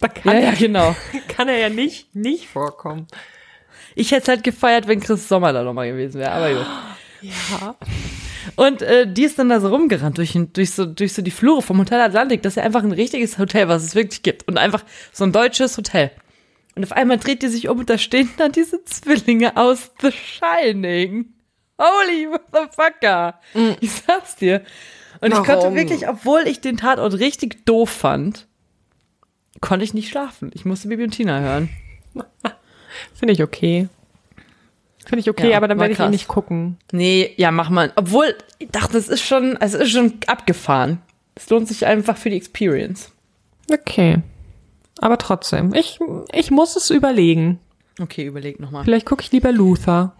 Da 0.00 0.08
kann, 0.08 0.34
Ja, 0.34 0.40
ja, 0.40 0.46
er, 0.50 0.56
genau. 0.56 0.96
kann 1.28 1.48
er 1.48 1.56
ja 1.58 1.68
nicht, 1.68 2.14
nicht 2.16 2.48
vorkommen. 2.48 3.06
Ich 3.94 4.10
hätte 4.10 4.22
es 4.22 4.28
halt 4.28 4.42
gefeiert, 4.42 4.88
wenn 4.88 4.98
Chris 5.00 5.28
Sommer 5.28 5.52
da 5.52 5.62
nochmal 5.62 5.88
gewesen 5.88 6.18
wäre. 6.20 6.32
Aber 6.32 6.52
gut. 6.52 6.66
Ja. 7.22 7.76
Und 8.56 8.82
äh, 8.82 9.10
die 9.10 9.24
ist 9.24 9.38
dann 9.38 9.48
da 9.48 9.60
so 9.60 9.68
rumgerannt 9.68 10.18
durch, 10.18 10.38
durch, 10.52 10.72
so, 10.72 10.86
durch 10.86 11.12
so 11.12 11.22
die 11.22 11.30
Flure 11.30 11.62
vom 11.62 11.78
Hotel 11.78 12.00
Atlantik. 12.00 12.42
Das 12.42 12.52
ist 12.52 12.56
ja 12.56 12.62
einfach 12.62 12.82
ein 12.82 12.92
richtiges 12.92 13.38
Hotel, 13.38 13.68
was 13.68 13.82
es 13.82 13.94
wirklich 13.94 14.22
gibt. 14.22 14.46
Und 14.48 14.58
einfach 14.58 14.84
so 15.12 15.24
ein 15.24 15.32
deutsches 15.32 15.76
Hotel. 15.76 16.10
Und 16.74 16.84
auf 16.84 16.92
einmal 16.92 17.18
dreht 17.18 17.42
die 17.42 17.48
sich 17.48 17.68
um 17.68 17.78
und 17.78 17.90
da 17.90 17.98
stehen 17.98 18.28
dann 18.36 18.52
diese 18.52 18.84
Zwillinge 18.84 19.56
aus 19.56 19.92
The 20.00 20.10
Shining. 20.10 21.26
Holy 21.78 22.26
motherfucker. 22.26 23.40
Ich 23.80 23.92
sag's 23.92 24.36
dir. 24.36 24.62
Und 25.20 25.32
ich 25.32 25.36
konnte 25.36 25.52
Warum? 25.52 25.74
wirklich, 25.76 26.08
obwohl 26.08 26.42
ich 26.46 26.60
den 26.60 26.76
Tatort 26.76 27.14
richtig 27.14 27.64
doof 27.64 27.90
fand, 27.90 28.46
konnte 29.60 29.84
ich 29.84 29.94
nicht 29.94 30.08
schlafen. 30.08 30.50
Ich 30.54 30.64
musste 30.64 30.88
Bibi 30.88 31.04
und 31.04 31.10
Tina 31.12 31.40
hören. 31.40 31.70
Finde 33.14 33.32
ich 33.32 33.42
okay. 33.42 33.88
Finde 35.06 35.20
ich 35.20 35.30
okay, 35.30 35.50
Ja, 35.50 35.56
aber 35.58 35.68
dann 35.68 35.78
werde 35.78 35.92
ich 35.92 36.00
ihn 36.00 36.10
nicht 36.10 36.28
gucken. 36.28 36.78
Nee, 36.92 37.32
ja, 37.36 37.50
mach 37.50 37.70
mal. 37.70 37.92
Obwohl, 37.96 38.34
ich 38.58 38.70
dachte, 38.70 38.96
es 38.98 39.08
ist 39.08 39.22
schon, 39.22 39.56
es 39.60 39.74
ist 39.74 39.90
schon 39.90 40.14
abgefahren. 40.26 41.00
Es 41.34 41.50
lohnt 41.50 41.68
sich 41.68 41.86
einfach 41.86 42.16
für 42.16 42.30
die 42.30 42.36
Experience. 42.36 43.10
Okay. 43.70 44.22
Aber 45.00 45.18
trotzdem, 45.18 45.74
ich, 45.74 45.98
ich 46.32 46.50
muss 46.50 46.76
es 46.76 46.90
überlegen. 46.90 47.58
Okay, 48.00 48.24
überleg 48.24 48.60
nochmal. 48.60 48.84
Vielleicht 48.84 49.06
gucke 49.06 49.22
ich 49.22 49.32
lieber 49.32 49.52
Luther. 49.52 50.16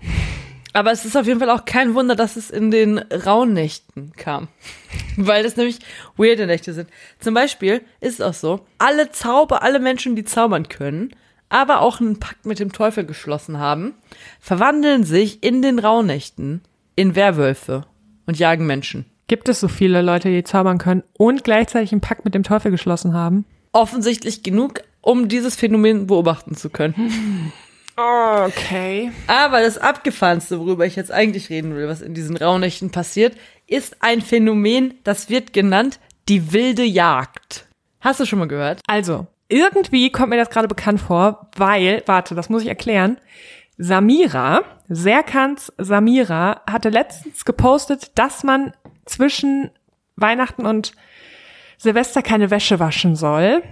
Aber 0.73 0.91
es 0.91 1.05
ist 1.05 1.17
auf 1.17 1.27
jeden 1.27 1.39
Fall 1.39 1.51
auch 1.51 1.65
kein 1.65 1.95
Wunder, 1.95 2.17
dass 2.17 2.35
es 2.35 2.51
in 2.51 2.73
den 2.73 2.99
Rauhnächten 2.99 4.13
kam. 4.17 4.49
Weil 5.17 5.45
das 5.45 5.57
nämlich 5.57 5.79
weirde 6.17 6.47
Nächte 6.47 6.73
sind. 6.73 6.89
Zum 7.21 7.33
Beispiel 7.33 7.83
ist 8.01 8.15
es 8.15 8.21
auch 8.21 8.35
so, 8.35 8.67
alle 8.79 9.11
Zauber, 9.13 9.63
alle 9.63 9.79
Menschen, 9.79 10.17
die 10.17 10.25
zaubern 10.25 10.69
können, 10.69 11.15
aber 11.55 11.83
auch 11.83 12.01
einen 12.01 12.19
Pakt 12.19 12.47
mit 12.47 12.59
dem 12.59 12.73
Teufel 12.73 13.07
geschlossen 13.07 13.61
haben, 13.61 13.95
verwandeln 14.41 15.05
sich 15.05 15.45
in 15.45 15.63
den 15.63 15.79
Rauhnächten 15.79 16.63
in 16.97 17.15
Werwölfe 17.15 17.87
und 18.27 18.41
jagen 18.41 18.67
Menschen. 18.67 19.05
Gibt 19.29 19.49
es 19.49 19.61
so 19.61 19.69
viele 19.69 20.03
Leute, 20.03 20.31
die 20.31 20.43
zaubern 20.43 20.79
können 20.79 21.05
und 21.17 21.45
gleichzeitig 21.45 21.93
einen 21.93 22.01
Pakt 22.01 22.25
mit 22.25 22.35
dem 22.35 22.43
Teufel 22.43 22.73
geschlossen 22.73 23.15
haben? 23.15 23.45
Offensichtlich 23.71 24.43
genug, 24.43 24.81
um 25.01 25.29
dieses 25.29 25.55
Phänomen 25.55 26.09
beobachten 26.09 26.57
zu 26.57 26.71
können. 26.71 27.53
Okay. 27.97 29.13
Aber 29.29 29.61
das 29.61 29.79
Abgefahrenste, 29.79 30.59
worüber 30.59 30.85
ich 30.85 30.97
jetzt 30.97 31.13
eigentlich 31.13 31.49
reden 31.49 31.77
will, 31.77 31.87
was 31.87 32.01
in 32.01 32.13
diesen 32.13 32.37
Rauhnächten 32.37 32.91
passiert, 32.91 33.37
ist 33.69 33.99
ein 34.01 34.21
Phänomen, 34.21 34.95
das 35.05 35.31
wird 35.31 35.53
genannt 35.53 36.01
die 36.29 36.53
wilde 36.53 36.83
Jagd. 36.83 37.67
Hast 38.01 38.19
du 38.19 38.27
schon 38.27 38.41
mal 38.41 38.49
gehört? 38.49 38.81
Also, 38.89 39.29
irgendwie 39.49 40.11
kommt 40.11 40.31
mir 40.31 40.37
das 40.37 40.51
gerade 40.51 40.69
bekannt 40.69 41.01
vor, 41.01 41.51
weil, 41.57 42.03
warte, 42.07 42.35
das 42.35 42.49
muss 42.49 42.63
ich 42.63 42.69
erklären. 42.69 43.19
Samira, 43.77 44.63
Serkans 44.89 45.73
Samira, 45.79 46.63
hatte 46.69 46.89
letztens 46.91 47.45
gepostet, 47.45 48.13
dass 48.19 48.45
man 48.45 48.73
zwischen 49.05 49.71
Weihnachten 50.17 50.65
und 50.67 50.93
Silvester 51.77 52.23
keine 52.23 52.51
Wäsche 52.51 52.79
waschen 52.79 53.17
soll. 53.17 53.63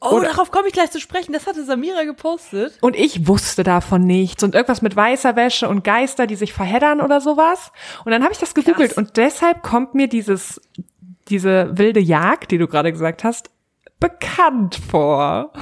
Oh, 0.00 0.16
Oder- 0.16 0.28
darauf 0.28 0.50
komme 0.50 0.66
ich 0.68 0.72
gleich 0.72 0.90
zu 0.90 1.00
sprechen. 1.00 1.32
Das 1.32 1.46
hatte 1.46 1.64
Samira 1.64 2.04
gepostet. 2.04 2.76
Und 2.80 2.96
ich 2.96 3.28
wusste 3.28 3.62
davon 3.62 4.04
nichts. 4.04 4.42
Und 4.42 4.54
irgendwas 4.54 4.82
mit 4.82 4.96
weißer 4.96 5.36
Wäsche 5.36 5.68
und 5.68 5.84
Geister, 5.84 6.26
die 6.26 6.34
sich 6.34 6.52
verheddern 6.52 7.00
oder 7.00 7.20
sowas. 7.20 7.70
Und 8.04 8.10
dann 8.10 8.22
habe 8.22 8.32
ich 8.32 8.38
das 8.38 8.54
gegoogelt. 8.54 8.94
Krass. 8.94 8.98
Und 8.98 9.16
deshalb 9.16 9.62
kommt 9.62 9.94
mir 9.94 10.08
dieses, 10.08 10.60
diese 11.28 11.76
wilde 11.78 12.00
Jagd, 12.00 12.50
die 12.50 12.58
du 12.58 12.66
gerade 12.66 12.90
gesagt 12.90 13.22
hast, 13.22 13.50
bekannt 14.02 14.78
vor. 14.90 15.52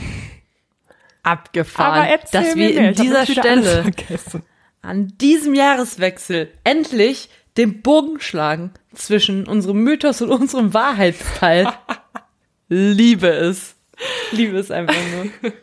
Abgefahren. 1.22 2.18
Dass 2.32 2.56
wir 2.56 2.70
in 2.70 2.92
Ich 2.92 2.98
hab 2.98 3.04
dieser 3.04 3.26
Stelle 3.26 3.92
an 4.82 5.12
diesem 5.20 5.54
Jahreswechsel 5.54 6.50
endlich 6.64 7.28
den 7.56 7.82
Bogen 7.82 8.20
schlagen 8.20 8.72
zwischen 8.94 9.46
unserem 9.46 9.82
Mythos 9.84 10.22
und 10.22 10.30
unserem 10.30 10.72
Wahrheitsteil. 10.72 11.68
Liebe 12.68 13.28
es. 13.28 13.76
Liebe 14.32 14.58
es 14.58 14.70
einfach 14.70 14.94
nur. 15.14 15.52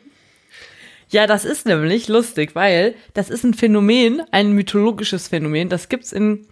Ja, 1.10 1.26
das 1.26 1.46
ist 1.46 1.66
nämlich 1.66 2.10
lustig, 2.10 2.54
weil 2.54 2.94
das 3.14 3.30
ist 3.30 3.46
ein 3.46 3.54
Phänomen, 3.54 4.24
ein 4.32 4.52
mythologisches 4.52 5.30
Phänomen. 5.30 5.70
Das 5.70 5.88
gibt's 5.88 6.12
in 6.12 6.46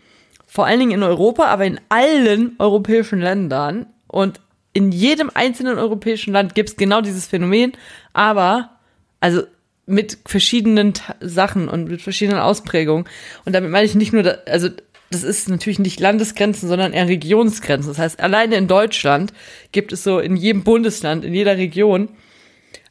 vor 0.47 0.65
allen 0.65 0.79
Dingen 0.79 0.91
in 0.93 1.03
Europa, 1.03 1.47
aber 1.47 1.65
in 1.65 1.81
allen 1.89 2.55
europäischen 2.57 3.19
Ländern 3.19 3.87
und 4.07 4.39
in 4.75 4.91
jedem 4.91 5.31
einzelnen 5.33 5.77
europäischen 5.77 6.33
Land 6.33 6.53
gibt's 6.53 6.75
genau 6.75 6.99
dieses 6.99 7.25
Phänomen, 7.25 7.71
aber 8.11 8.71
also 9.21 9.43
mit 9.85 10.17
verschiedenen 10.25 10.93
Ta- 10.93 11.15
Sachen 11.21 11.69
und 11.69 11.87
mit 11.87 12.01
verschiedenen 12.01 12.41
Ausprägungen. 12.41 13.07
Und 13.45 13.53
damit 13.53 13.71
meine 13.71 13.85
ich 13.85 13.95
nicht 13.95 14.11
nur, 14.11 14.23
da, 14.23 14.31
also 14.45 14.67
das 15.11 15.23
ist 15.23 15.47
natürlich 15.47 15.79
nicht 15.79 16.01
Landesgrenzen, 16.01 16.67
sondern 16.67 16.91
eher 16.91 17.07
Regionsgrenzen. 17.07 17.89
Das 17.89 17.99
heißt, 17.99 18.19
alleine 18.19 18.55
in 18.57 18.67
Deutschland 18.67 19.31
gibt 19.71 19.93
es 19.93 20.03
so 20.03 20.19
in 20.19 20.35
jedem 20.35 20.65
Bundesland, 20.65 21.23
in 21.23 21.33
jeder 21.33 21.55
Region 21.55 22.09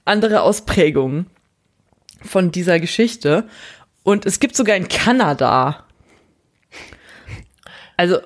andere 0.06 0.40
Ausprägungen 0.40 1.26
von 2.22 2.50
dieser 2.50 2.80
Geschichte. 2.80 3.46
Und 4.04 4.24
es 4.24 4.40
gibt 4.40 4.56
sogar 4.56 4.76
in 4.76 4.88
Kanada. 4.88 5.84
Also 7.98 8.20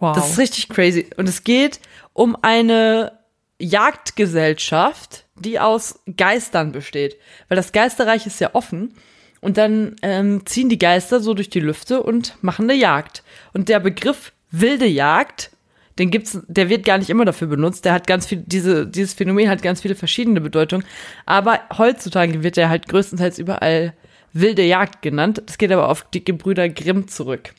Wow. 0.00 0.14
das 0.14 0.30
ist 0.30 0.38
richtig 0.38 0.68
crazy. 0.68 1.08
Und 1.16 1.28
es 1.28 1.44
geht 1.44 1.80
um 2.12 2.36
eine 2.42 3.12
Jagdgesellschaft, 3.58 5.24
die 5.36 5.58
aus 5.58 6.00
Geistern 6.16 6.72
besteht. 6.72 7.16
Weil 7.48 7.56
das 7.56 7.72
Geisterreich 7.72 8.26
ist 8.26 8.40
ja 8.40 8.54
offen. 8.54 8.94
Und 9.40 9.56
dann 9.56 9.96
ähm, 10.02 10.44
ziehen 10.46 10.68
die 10.68 10.78
Geister 10.78 11.20
so 11.20 11.34
durch 11.34 11.50
die 11.50 11.60
Lüfte 11.60 12.02
und 12.02 12.36
machen 12.42 12.68
eine 12.68 12.78
Jagd. 12.78 13.22
Und 13.52 13.68
der 13.68 13.80
Begriff 13.80 14.32
wilde 14.50 14.86
Jagd, 14.86 15.50
den 15.98 16.10
gibt's, 16.10 16.38
der 16.48 16.68
wird 16.68 16.84
gar 16.84 16.98
nicht 16.98 17.10
immer 17.10 17.24
dafür 17.24 17.48
benutzt. 17.48 17.84
Der 17.84 17.92
hat 17.92 18.06
ganz 18.06 18.26
viel, 18.26 18.42
diese, 18.44 18.86
dieses 18.86 19.14
Phänomen 19.14 19.48
hat 19.48 19.62
ganz 19.62 19.80
viele 19.80 19.94
verschiedene 19.94 20.40
Bedeutungen. 20.40 20.84
Aber 21.26 21.60
heutzutage 21.76 22.42
wird 22.42 22.58
er 22.58 22.68
halt 22.68 22.88
größtenteils 22.88 23.38
überall 23.38 23.94
wilde 24.32 24.62
Jagd 24.62 25.02
genannt. 25.02 25.42
Das 25.46 25.58
geht 25.58 25.72
aber 25.72 25.88
auf 25.88 26.04
die 26.10 26.24
Gebrüder 26.24 26.68
Grimm 26.68 27.08
zurück. 27.08 27.54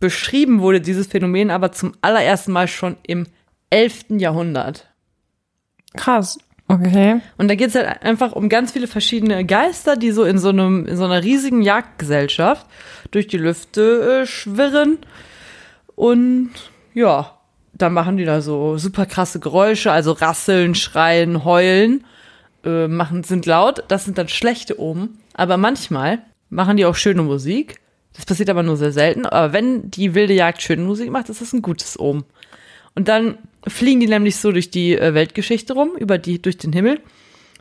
Beschrieben 0.00 0.60
wurde 0.60 0.80
dieses 0.80 1.06
Phänomen 1.06 1.50
aber 1.50 1.72
zum 1.72 1.94
allerersten 2.02 2.52
Mal 2.52 2.68
schon 2.68 2.96
im 3.02 3.26
11. 3.70 4.06
Jahrhundert. 4.10 4.88
Krass. 5.94 6.38
Okay. 6.68 7.20
Und 7.38 7.48
da 7.48 7.54
geht 7.54 7.68
es 7.68 7.74
halt 7.76 8.02
einfach 8.02 8.32
um 8.32 8.48
ganz 8.48 8.72
viele 8.72 8.88
verschiedene 8.88 9.44
Geister, 9.44 9.96
die 9.96 10.10
so 10.10 10.24
in 10.24 10.38
so 10.38 10.48
einem, 10.48 10.84
in 10.86 10.96
so 10.96 11.04
einer 11.04 11.22
riesigen 11.22 11.62
Jagdgesellschaft 11.62 12.66
durch 13.12 13.28
die 13.28 13.38
Lüfte 13.38 14.22
äh, 14.22 14.26
schwirren. 14.26 14.98
Und 15.94 16.50
ja, 16.92 17.38
da 17.72 17.88
machen 17.88 18.16
die 18.16 18.24
da 18.24 18.40
so 18.40 18.78
super 18.78 19.06
krasse 19.06 19.38
Geräusche, 19.38 19.92
also 19.92 20.12
rasseln, 20.12 20.74
schreien, 20.74 21.44
heulen, 21.44 22.04
äh, 22.64 22.88
machen, 22.88 23.22
sind 23.22 23.46
laut. 23.46 23.84
Das 23.88 24.04
sind 24.04 24.18
dann 24.18 24.28
schlechte 24.28 24.80
Omen. 24.80 25.20
Aber 25.34 25.56
manchmal 25.56 26.18
machen 26.50 26.76
die 26.76 26.84
auch 26.84 26.96
schöne 26.96 27.22
Musik. 27.22 27.76
Das 28.16 28.24
passiert 28.24 28.48
aber 28.50 28.62
nur 28.62 28.76
sehr 28.76 28.92
selten. 28.92 29.26
Aber 29.26 29.52
wenn 29.52 29.90
die 29.90 30.14
wilde 30.14 30.32
Jagd 30.32 30.62
schöne 30.62 30.82
Musik 30.82 31.10
macht, 31.10 31.28
ist 31.28 31.42
das 31.42 31.52
ein 31.52 31.62
gutes 31.62 31.98
Omen. 31.98 32.24
Und 32.94 33.08
dann 33.08 33.38
fliegen 33.68 34.00
die 34.00 34.06
nämlich 34.06 34.36
so 34.36 34.52
durch 34.52 34.70
die 34.70 34.96
äh, 34.96 35.12
Weltgeschichte 35.12 35.74
rum, 35.74 35.90
über 35.98 36.18
die, 36.18 36.40
durch 36.40 36.56
den 36.56 36.72
Himmel. 36.72 37.00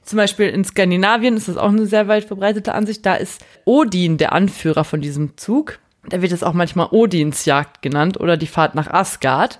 Zum 0.03 0.17
Beispiel 0.17 0.47
in 0.47 0.63
Skandinavien 0.63 1.35
ist 1.35 1.47
das 1.47 1.57
auch 1.57 1.69
eine 1.69 1.87
sehr 1.87 2.07
weit 2.07 2.25
verbreitete 2.25 2.73
Ansicht. 2.73 3.05
Da 3.05 3.15
ist 3.15 3.43
Odin 3.65 4.17
der 4.17 4.31
Anführer 4.33 4.83
von 4.83 5.01
diesem 5.01 5.35
Zug. 5.37 5.79
Da 6.07 6.21
wird 6.21 6.31
es 6.31 6.43
auch 6.43 6.53
manchmal 6.53 6.89
Odinsjagd 6.91 7.81
genannt 7.81 8.19
oder 8.19 8.37
die 8.37 8.47
Fahrt 8.47 8.75
nach 8.75 8.87
Asgard. 8.87 9.59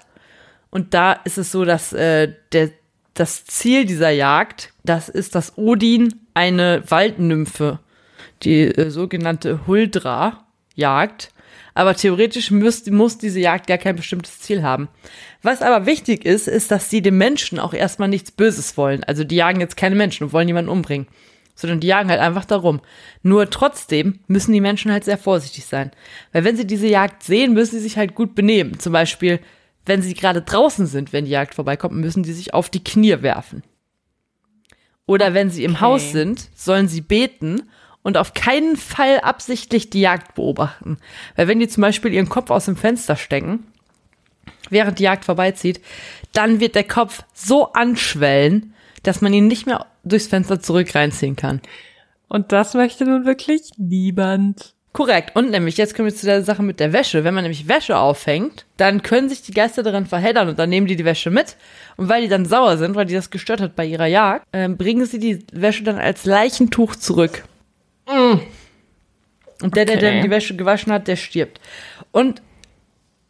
Und 0.70 0.94
da 0.94 1.14
ist 1.14 1.38
es 1.38 1.52
so, 1.52 1.66
dass 1.66 1.94
äh, 1.94 2.32
der, 2.52 2.70
das 3.16 3.46
Ziel 3.46 3.86
dieser 3.86 4.12
Jagd, 4.12 4.72
das 4.84 5.10
ist, 5.10 5.36
dass 5.36 5.58
Odin 5.58 6.20
eine 6.36 6.84
Waldnymphe, 6.88 7.80
die 8.44 8.66
äh, 8.66 8.92
sogenannte 8.92 9.66
Huldra, 9.66 10.45
jagt. 10.76 11.32
Aber 11.74 11.94
theoretisch 11.96 12.52
müsst, 12.52 12.90
muss 12.90 13.18
diese 13.18 13.40
Jagd 13.40 13.68
gar 13.68 13.78
kein 13.78 13.98
bestimmtes 13.98 14.40
Ziel 14.40 14.64
haben. 14.64 14.88
Was 15.42 15.62
aber 15.62 15.86
wichtig 15.86 16.26
ist, 16.26 16.48
ist, 16.48 16.72
dass 16.72 16.90
sie 16.90 17.02
dem 17.02 17.18
Menschen 17.18 17.60
auch 17.60 17.74
erstmal 17.74 18.08
nichts 18.08 18.32
Böses 18.32 18.78
wollen. 18.78 19.04
Also 19.04 19.24
die 19.24 19.36
jagen 19.36 19.60
jetzt 19.60 19.76
keine 19.76 19.96
Menschen 19.96 20.24
und 20.24 20.34
wollen 20.34 20.48
jemanden 20.48 20.72
umbringen, 20.72 21.08
sondern 21.54 21.82
die 21.82 21.88
jagen 21.88 22.10
halt 22.10 22.22
einfach 22.22 22.46
darum. 22.46 22.80
Nur 23.24 23.50
trotzdem 23.50 24.20
müssen 24.28 24.54
die 24.54 24.62
Menschen 24.62 24.92
halt 24.92 25.04
sehr 25.04 25.18
vorsichtig 25.18 25.66
sein. 25.66 25.92
Weil 26.32 26.46
wenn 26.46 26.56
sie 26.56 26.66
diese 26.66 26.88
Jagd 26.88 27.24
sehen, 27.24 27.54
müssen 27.54 27.76
sie 27.76 27.82
sich 27.82 27.98
halt 27.98 28.16
gut 28.16 28.36
benehmen. 28.36 28.80
Zum 28.80 28.94
Beispiel, 28.94 29.40
wenn 29.86 30.02
sie 30.02 30.14
gerade 30.14 30.42
draußen 30.42 30.88
sind, 30.88 31.12
wenn 31.12 31.26
die 31.26 31.32
Jagd 31.32 31.56
vorbeikommt, 31.56 31.96
müssen 31.96 32.24
die 32.24 32.34
sich 32.34 32.54
auf 32.54 32.70
die 32.70 32.84
Knie 32.84 33.22
werfen. 33.22 33.64
Oder 35.06 35.34
wenn 35.34 35.50
sie 35.50 35.64
im 35.64 35.74
Okay. 35.74 35.82
Haus 35.82 36.12
sind, 36.12 36.50
sollen 36.56 36.88
sie 36.88 37.02
beten 37.02 37.64
und 38.06 38.18
auf 38.18 38.36
keinen 38.36 38.78
Fall 38.78 39.20
absichtlich 39.22 39.90
die 39.90 40.02
Jagd 40.02 40.36
beobachten. 40.36 41.00
Weil 41.36 41.48
wenn 41.48 41.60
die 41.60 41.68
zum 41.68 41.82
Beispiel 41.82 42.14
ihren 42.14 42.30
Kopf 42.30 42.52
aus 42.52 42.66
dem 42.66 42.78
Fenster 42.78 43.16
stecken, 43.16 43.66
während 44.70 45.00
die 45.00 45.04
Jagd 45.04 45.26
vorbeizieht, 45.26 45.82
dann 46.32 46.60
wird 46.60 46.76
der 46.76 46.84
Kopf 46.84 47.24
so 47.34 47.74
anschwellen, 47.74 48.76
dass 49.02 49.22
man 49.22 49.34
ihn 49.34 49.48
nicht 49.48 49.66
mehr 49.66 49.88
durchs 50.04 50.28
Fenster 50.28 50.60
zurück 50.60 50.94
reinziehen 50.94 51.36
kann. 51.36 51.62
Und 52.28 52.52
das 52.52 52.76
möchte 52.76 53.06
nun 53.06 53.26
wirklich 53.26 53.72
niemand. 53.78 54.76
Korrekt. 54.94 55.36
Und 55.36 55.50
nämlich, 55.50 55.76
jetzt 55.78 55.96
kommen 55.96 56.08
wir 56.08 56.16
zu 56.16 56.28
der 56.28 56.44
Sache 56.44 56.62
mit 56.62 56.80
der 56.80 56.94
Wäsche. 56.94 57.24
Wenn 57.24 57.34
man 57.34 57.44
nämlich 57.44 57.68
Wäsche 57.68 57.98
aufhängt, 57.98 58.68
dann 58.78 59.02
können 59.02 59.30
sich 59.30 59.42
die 59.42 59.52
Geister 59.52 59.82
daran 59.82 60.06
verheddern 60.06 60.48
und 60.50 60.60
dann 60.60 60.70
nehmen 60.70 60.86
die 60.86 60.96
die 60.96 61.06
Wäsche 61.06 61.32
mit. 61.32 61.58
Und 61.98 62.08
weil 62.08 62.22
die 62.22 62.28
dann 62.28 62.46
sauer 62.46 62.78
sind, 62.78 62.96
weil 62.96 63.08
die 63.08 63.16
das 63.16 63.32
gestört 63.32 63.62
hat 63.62 63.76
bei 63.76 63.84
ihrer 63.84 64.06
Jagd, 64.06 64.46
äh, 64.52 64.70
bringen 64.70 65.08
sie 65.08 65.18
die 65.18 65.44
Wäsche 65.52 65.84
dann 65.84 65.98
als 65.98 66.26
Leichentuch 66.26 66.96
zurück. 66.96 67.44
Und 69.66 69.76
der, 69.76 69.86
der 69.86 69.98
Okay. 69.98 70.06
dann 70.14 70.22
die 70.24 70.30
Wäsche 70.30 70.56
gewaschen 70.56 70.92
hat, 70.94 71.08
der 71.08 71.16
stirbt. 71.16 71.60
Und 72.12 72.42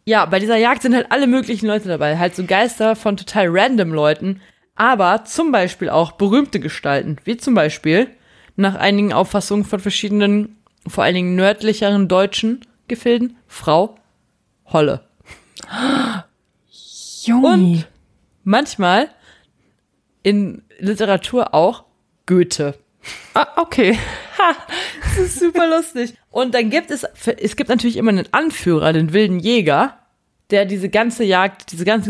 ja, 0.06 0.26
bei 0.26 0.40
dieser 0.40 0.58
Jagd 0.58 0.82
sind 0.84 0.94
halt 0.94 1.12
alle 1.12 1.28
möglichen 1.28 1.66
Leute 1.66 1.88
dabei. 1.88 2.18
Halt 2.18 2.36
so 2.36 2.44
Geister 2.46 2.96
von 2.96 3.18
total 3.18 3.48
random 3.50 3.92
Leuten. 3.94 4.42
Aber 4.76 5.24
zum 5.24 5.52
Beispiel 5.52 5.90
auch 5.90 6.12
berühmte 6.12 6.60
Gestalten. 6.60 7.18
Wie 7.24 7.38
zum 7.38 7.54
Beispiel, 7.54 8.10
nach 8.58 8.76
einigen 8.76 9.14
Auffassungen 9.14 9.64
von 9.66 9.80
verschiedenen, 9.80 10.58
vor 10.86 11.04
allen 11.04 11.16
Dingen 11.16 11.36
nördlicheren 11.36 12.08
deutschen 12.08 12.60
Gefilden, 12.88 13.38
Frau 13.48 13.96
Holle. 14.66 15.02
Junge. 17.24 17.48
Und 17.48 17.88
manchmal 18.44 19.10
in 20.22 20.64
Literatur 20.78 21.54
auch 21.54 21.86
Goethe. 22.26 22.76
Ah, 23.34 23.48
okay. 23.58 23.98
Das 25.16 25.28
ist 25.28 25.40
super 25.40 25.68
lustig. 25.68 26.14
Und 26.30 26.54
dann 26.54 26.70
gibt 26.70 26.92
es, 26.92 27.06
es 27.38 27.56
gibt 27.56 27.70
natürlich 27.70 27.96
immer 27.96 28.10
einen 28.10 28.28
Anführer, 28.32 28.92
den 28.92 29.14
wilden 29.14 29.40
Jäger, 29.40 29.98
der 30.50 30.66
diese 30.66 30.90
ganze 30.90 31.24
Jagd, 31.24 31.72
diese 31.72 31.86
ganze 31.86 32.10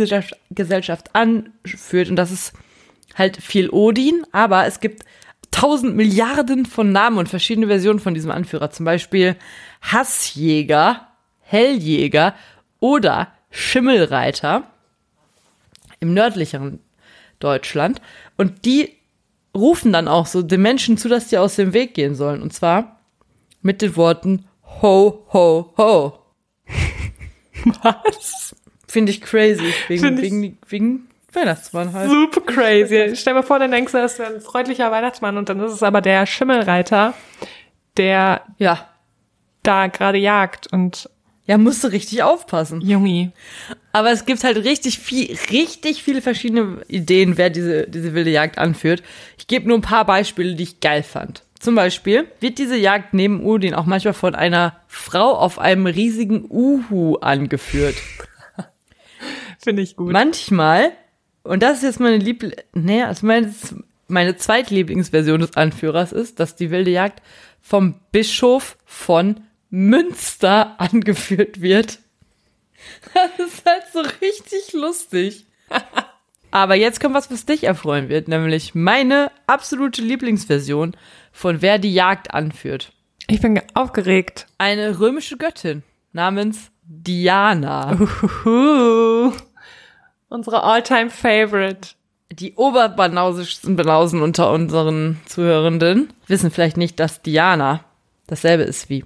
Gesellschaft- 0.49 1.09
anführt. 1.13 2.09
Und 2.09 2.15
das 2.15 2.31
ist 2.31 2.53
halt 3.13 3.37
viel 3.37 3.69
Odin, 3.69 4.25
aber 4.31 4.65
es 4.65 4.79
gibt 4.79 5.05
tausend 5.51 5.95
Milliarden 5.95 6.65
von 6.65 6.91
Namen 6.91 7.17
und 7.17 7.29
verschiedene 7.29 7.67
Versionen 7.67 7.99
von 7.99 8.13
diesem 8.13 8.31
Anführer. 8.31 8.71
Zum 8.71 8.85
Beispiel 8.85 9.35
Hassjäger, 9.81 11.07
Helljäger 11.41 12.33
oder 12.79 13.29
Schimmelreiter 13.51 14.63
im 15.99 16.13
nördlicheren 16.13 16.79
Deutschland. 17.39 18.01
Und 18.35 18.65
die 18.65 18.91
rufen 19.55 19.93
dann 19.93 20.07
auch 20.07 20.25
so 20.25 20.41
den 20.41 20.61
Menschen 20.61 20.97
zu, 20.97 21.07
dass 21.07 21.29
die 21.29 21.37
aus 21.37 21.55
dem 21.55 21.73
Weg 21.73 21.93
gehen 21.93 22.15
sollen. 22.15 22.41
Und 22.41 22.51
zwar 22.51 22.94
mit 23.65 23.81
den 23.81 23.95
Worten 23.95 24.45
Ho, 24.81 25.25
ho, 25.33 25.73
ho. 25.77 26.19
Was? 27.81 28.55
Finde 28.87 29.11
ich 29.11 29.21
crazy. 29.21 29.73
Wegen, 29.87 30.17
ich- 30.17 30.21
wegen, 30.23 30.57
wegen 30.67 31.07
Weihnachtsmann 31.33 31.91
halt. 31.93 32.09
Super 32.09 32.41
crazy. 32.41 33.15
Stell 33.15 33.33
dir 33.33 33.39
mal 33.39 33.43
vor, 33.43 33.59
dann 33.59 33.71
denkst 33.71 33.91
du, 33.91 33.97
das 33.97 34.13
ist 34.13 34.21
ein 34.21 34.39
freundlicher 34.41 34.91
Weihnachtsmann 34.91 35.37
und 35.37 35.49
dann 35.49 35.59
ist 35.61 35.73
es 35.73 35.83
aber 35.83 36.01
der 36.01 36.25
Schimmelreiter, 36.25 37.13
der 37.97 38.41
Ja. 38.57 38.87
da 39.63 39.87
gerade 39.87 40.17
jagt 40.17 40.67
und 40.71 41.09
Ja, 41.47 41.57
musst 41.57 41.83
du 41.83 41.87
richtig 41.89 42.23
aufpassen. 42.23 42.81
Jungi. 42.81 43.31
Aber 43.93 44.11
es 44.11 44.25
gibt 44.25 44.43
halt 44.43 44.57
richtig 44.57 44.99
viel, 44.99 45.35
richtig 45.51 46.03
viele 46.03 46.21
verschiedene 46.21 46.81
Ideen, 46.87 47.37
wer 47.37 47.49
diese, 47.49 47.87
diese 47.87 48.13
wilde 48.13 48.31
Jagd 48.31 48.57
anführt. 48.57 49.03
Ich 49.37 49.47
gebe 49.47 49.67
nur 49.67 49.77
ein 49.77 49.81
paar 49.81 50.05
Beispiele, 50.05 50.55
die 50.55 50.63
ich 50.63 50.79
geil 50.79 51.03
fand. 51.03 51.43
Zum 51.59 51.75
Beispiel 51.75 52.27
wird 52.39 52.57
diese 52.57 52.75
Jagd 52.75 53.13
neben 53.13 53.43
Udin 53.43 53.73
auch 53.73 53.85
manchmal 53.85 54.13
von 54.13 54.35
einer 54.35 54.79
Frau 54.87 55.33
auf 55.33 55.57
einem 55.57 55.87
riesigen 55.87 56.45
Uhu 56.49 57.15
angeführt. 57.17 57.95
Finde 59.63 59.81
ich 59.81 59.95
gut. 59.95 60.11
Manchmal, 60.11 60.91
und 61.43 61.63
das 61.63 61.77
ist 61.77 61.83
jetzt 61.83 61.99
meine 61.99 62.17
Liebl 62.17 62.55
nee, 62.73 63.03
also 63.03 63.25
meine, 63.25 63.53
meine 64.07 64.35
zweitlieblingsversion 64.35 65.41
des 65.41 65.55
Anführers 65.55 66.11
ist, 66.11 66.39
dass 66.39 66.55
die 66.55 66.71
wilde 66.71 66.91
Jagd 66.91 67.21
vom 67.61 67.95
Bischof 68.11 68.77
von 68.85 69.41
Münster 69.69 70.75
angeführt 70.79 71.61
wird. 71.61 71.99
Das 73.13 73.47
ist 73.47 73.65
halt 73.65 73.83
so 73.91 73.99
richtig 74.21 74.73
lustig. 74.73 75.45
Aber 76.55 76.75
jetzt 76.75 77.01
kommt 77.01 77.15
was, 77.15 77.29
was 77.29 77.45
dich 77.45 77.65
erfreuen 77.65 78.07
wird, 78.07 78.29
nämlich 78.29 78.73
meine 78.73 79.29
absolute 79.45 80.01
Lieblingsversion 80.01 80.95
von 81.33 81.61
wer 81.61 81.79
die 81.79 81.93
Jagd 81.93 82.33
anführt. 82.33 82.93
Ich 83.27 83.41
bin 83.41 83.61
aufgeregt. 83.73 84.47
Eine 84.57 84.97
römische 85.01 85.35
Göttin 85.35 85.83
namens 86.13 86.71
Diana. 86.83 87.97
Uhuhu. 87.99 89.33
Unsere 90.29 90.63
all-time 90.63 91.09
favorite. 91.09 91.89
Die 92.31 92.53
oberbanausischsten 92.53 93.75
Banausen 93.75 94.21
unter 94.21 94.49
unseren 94.53 95.19
Zuhörenden 95.25 96.13
wissen 96.27 96.51
vielleicht 96.51 96.77
nicht, 96.77 97.01
dass 97.01 97.21
Diana 97.21 97.83
dasselbe 98.27 98.63
ist 98.63 98.89
wie 98.89 99.03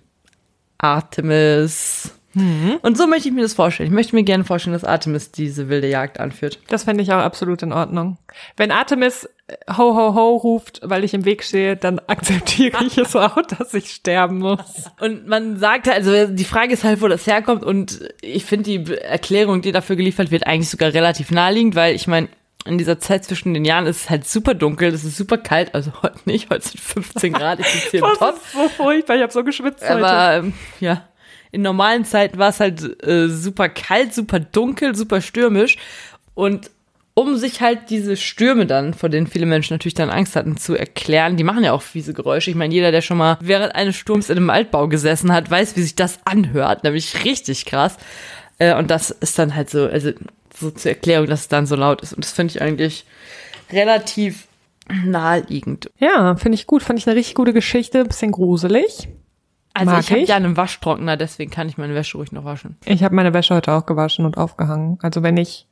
Artemis. 0.78 2.14
Und 2.36 2.98
so 2.98 3.08
möchte 3.08 3.30
ich 3.30 3.34
mir 3.34 3.42
das 3.42 3.54
vorstellen. 3.54 3.88
Ich 3.88 3.94
möchte 3.94 4.16
mir 4.16 4.24
gerne 4.24 4.44
vorstellen, 4.44 4.74
dass 4.74 4.84
Artemis 4.84 5.32
diese 5.32 5.68
wilde 5.70 5.88
Jagd 5.88 6.20
anführt. 6.20 6.60
Das 6.68 6.84
fände 6.84 7.02
ich 7.04 7.12
auch 7.12 7.18
absolut 7.18 7.64
in 7.64 7.74
Ordnung. 7.74 8.18
Wenn 8.56 8.72
Artemis 8.72 9.28
äh, 9.48 9.56
ho 9.76 9.96
ho 9.96 10.14
ho 10.14 10.36
ruft, 10.36 10.82
weil 10.84 11.04
ich 11.04 11.14
im 11.14 11.26
Weg 11.26 11.44
stehe, 11.44 11.76
dann 11.76 12.00
akzeptiere 12.08 12.84
ich 12.86 12.98
es 12.98 13.16
auch, 13.16 13.42
dass 13.42 13.74
ich 13.74 13.90
sterben 13.92 14.40
muss. 14.40 14.92
Und 15.00 15.28
man 15.28 15.58
sagt 15.58 15.88
halt, 15.88 16.06
also 16.06 16.32
die 16.32 16.44
Frage 16.44 16.74
ist 16.74 16.84
halt, 16.84 17.02
wo 17.02 17.08
das 17.08 17.26
herkommt. 17.26 17.64
Und 17.64 18.00
ich 18.22 18.46
finde 18.46 18.66
die 18.66 18.94
Erklärung, 18.96 19.62
die 19.62 19.72
dafür 19.72 19.96
geliefert 19.96 20.30
wird, 20.30 20.46
eigentlich 20.46 20.70
sogar 20.70 20.94
relativ 20.94 21.32
naheliegend, 21.32 21.76
weil 21.76 21.96
ich 21.96 22.08
meine, 22.08 22.30
in 22.66 22.78
dieser 22.78 23.00
Zeit 23.00 23.26
zwischen 23.26 23.54
den 23.54 23.66
Jahren 23.66 23.88
ist 23.88 24.02
es 24.04 24.10
halt 24.10 24.28
super 24.28 24.54
dunkel, 24.54 24.94
es 24.94 25.04
ist 25.04 25.18
super 25.18 25.38
kalt, 25.38 25.74
also 25.74 25.92
heute 26.04 26.20
nicht, 26.26 26.50
heute 26.50 26.68
sind 26.68 26.80
15 26.80 27.34
Grad, 27.34 27.60
ich 27.60 27.68
sitze 27.68 27.90
hier 27.92 28.00
im 28.02 28.06
Das 28.10 28.20
Top. 28.20 28.36
ist 28.36 28.52
so 28.52 28.70
furchtbar, 28.70 29.16
ich 29.16 29.24
habe 29.24 29.34
so 29.34 29.44
geschwitzt 29.44 29.82
heute. 29.82 30.06
Aber 30.06 30.38
ähm, 30.38 30.54
ja, 30.80 31.09
in 31.52 31.62
normalen 31.62 32.06
Zeiten 32.06 32.38
war 32.38 32.50
es 32.50 32.60
halt 32.60 33.04
äh, 33.06 33.28
super 33.28 33.70
kalt, 33.70 34.14
super 34.14 34.40
dunkel, 34.40 34.96
super 34.96 35.22
stürmisch. 35.22 35.78
Und 36.36 36.70
um 37.16 37.36
sich 37.36 37.60
halt 37.60 37.90
diese 37.90 38.16
Stürme 38.16 38.66
dann, 38.66 38.94
vor 38.94 39.10
denen 39.10 39.28
viele 39.28 39.46
Menschen 39.46 39.74
natürlich 39.74 39.94
dann 39.94 40.10
Angst 40.10 40.36
hatten, 40.36 40.56
zu 40.56 40.76
erklären, 40.76 41.36
die 41.36 41.44
machen 41.44 41.64
ja 41.64 41.74
auch 41.74 41.82
fiese 41.82 42.14
Geräusche. 42.14 42.50
Ich 42.50 42.56
meine, 42.56 42.74
jeder, 42.74 42.92
der 42.92 43.02
schon 43.02 43.18
mal 43.18 43.38
während 43.42 43.76
eines 43.76 43.98
Sturms 43.98 44.30
in 44.30 44.38
einem 44.38 44.50
Altbau 44.50 44.88
gesessen 44.88 45.34
hat, 45.34 45.52
weiß, 45.52 45.76
wie 45.76 45.82
sich 45.82 45.96
das 45.96 46.20
anhört. 46.24 46.84
Nämlich 46.84 47.26
richtig 47.26 47.66
krass. 47.66 47.98
Äh, 48.58 48.76
und 48.78 48.90
das 48.90 49.10
ist 49.10 49.38
dann 49.38 49.56
halt 49.56 49.70
so, 49.70 49.88
also 49.88 50.12
so 50.56 50.72
zur 50.72 50.92
Erklärung, 50.92 51.28
dass 51.28 51.42
es 51.42 51.48
dann 51.48 51.66
so 51.66 51.76
laut 51.76 52.02
ist. 52.02 52.14
Und 52.14 52.24
das 52.24 52.32
finde 52.32 52.54
ich 52.54 52.62
eigentlich 52.62 53.06
relativ 53.72 54.48
naheliegend. 54.88 55.90
Ja, 56.00 56.36
finde 56.36 56.56
ich 56.56 56.68
gut. 56.68 56.84
Fand 56.84 57.00
ich 57.00 57.08
eine 57.08 57.18
richtig 57.18 57.36
gute 57.36 57.54
Geschichte. 57.54 58.06
Bisschen 58.06 58.32
gruselig. 58.32 59.10
Also 59.74 59.92
Mag 59.92 60.02
ich 60.02 60.12
habe 60.12 60.22
ja 60.22 60.36
einen 60.36 60.58
Waschtrockner, 60.58 61.16
deswegen 61.16 61.52
kann 61.52 61.70
ich 61.70 61.78
meine 61.78 61.94
Wäsche 61.96 62.18
ruhig 62.18 62.32
noch 62.32 62.44
waschen. 62.44 62.78
Ich 62.86 63.04
habe 63.04 63.16
meine 63.16 63.34
Wäsche 63.34 63.56
heute 63.56 63.72
auch 63.74 63.86
gewaschen 63.86 64.26
und 64.26 64.38
aufgehangen. 64.38 64.98
Also 65.02 65.24
wenn 65.24 65.38
ich 65.38 65.68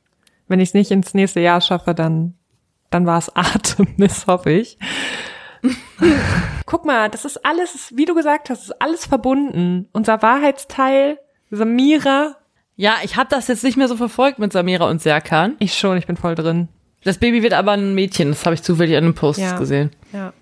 wenn 0.46 0.60
ich 0.60 0.70
es 0.70 0.74
nicht 0.74 0.90
ins 0.90 1.12
nächste 1.14 1.40
Jahr 1.40 1.60
schaffe, 1.60 1.94
dann 1.94 2.34
dann 2.90 3.04
war 3.06 3.18
es 3.18 3.28
Artemis, 3.36 4.26
hoffe 4.26 4.50
ich. 4.50 4.78
Guck 6.66 6.84
mal, 6.84 7.08
das 7.10 7.24
ist 7.24 7.44
alles, 7.44 7.92
wie 7.96 8.04
du 8.04 8.14
gesagt 8.14 8.48
hast, 8.50 8.62
ist 8.64 8.80
alles 8.80 9.04
verbunden. 9.06 9.88
Unser 9.92 10.22
Wahrheitsteil, 10.22 11.18
Samira, 11.50 12.36
Ja, 12.76 12.94
ich 13.02 13.16
habe 13.16 13.28
das 13.30 13.48
jetzt 13.48 13.64
nicht 13.64 13.76
mehr 13.76 13.88
so 13.88 13.96
verfolgt 13.96 14.38
mit 14.38 14.52
Samira 14.52 14.88
und 14.88 15.02
Serkan. 15.02 15.56
ich 15.58 15.74
schon, 15.76 15.96
ich 15.98 16.06
bin 16.06 16.16
voll 16.16 16.34
drin. 16.36 16.68
Das 17.04 17.18
Baby 17.18 17.42
wird 17.42 17.54
aber 17.54 17.72
ein 17.72 17.94
Mädchen, 17.94 18.28
das 18.28 18.44
habe 18.44 18.54
ich 18.54 18.62
zufällig 18.62 18.96
an 18.96 19.04
einem 19.04 19.14
Post 19.14 19.40
Ja. 19.40 19.58
gesehen. 19.58 19.90
Ja. 20.12 20.32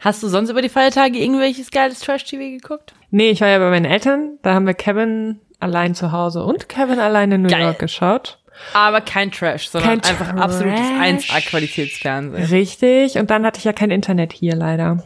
Hast 0.00 0.22
du 0.22 0.28
sonst 0.28 0.50
über 0.50 0.62
die 0.62 0.68
Feiertage 0.68 1.18
irgendwelches 1.18 1.70
geiles 1.70 2.00
Trash-TV 2.00 2.56
geguckt? 2.60 2.94
Nee, 3.10 3.30
ich 3.30 3.40
war 3.40 3.48
ja 3.48 3.58
bei 3.58 3.70
meinen 3.70 3.84
Eltern, 3.84 4.38
da 4.42 4.54
haben 4.54 4.66
wir 4.66 4.74
Kevin 4.74 5.40
allein 5.58 5.94
zu 5.94 6.12
Hause 6.12 6.44
und 6.44 6.68
Kevin 6.68 7.00
allein 7.00 7.32
in 7.32 7.42
New 7.42 7.48
Geil. 7.48 7.62
York 7.62 7.78
geschaut. 7.80 8.38
Aber 8.74 9.00
kein 9.00 9.30
Trash, 9.30 9.68
sondern 9.68 10.00
Kein 10.00 10.10
einfach 10.10 10.30
Trash. 10.30 10.40
absolutes 10.40 10.80
1A-Qualitätsfernsehen. 10.80 12.44
Richtig, 12.50 13.16
und 13.18 13.30
dann 13.30 13.44
hatte 13.44 13.58
ich 13.58 13.64
ja 13.64 13.72
kein 13.72 13.90
Internet 13.90 14.32
hier 14.32 14.54
leider. 14.54 15.04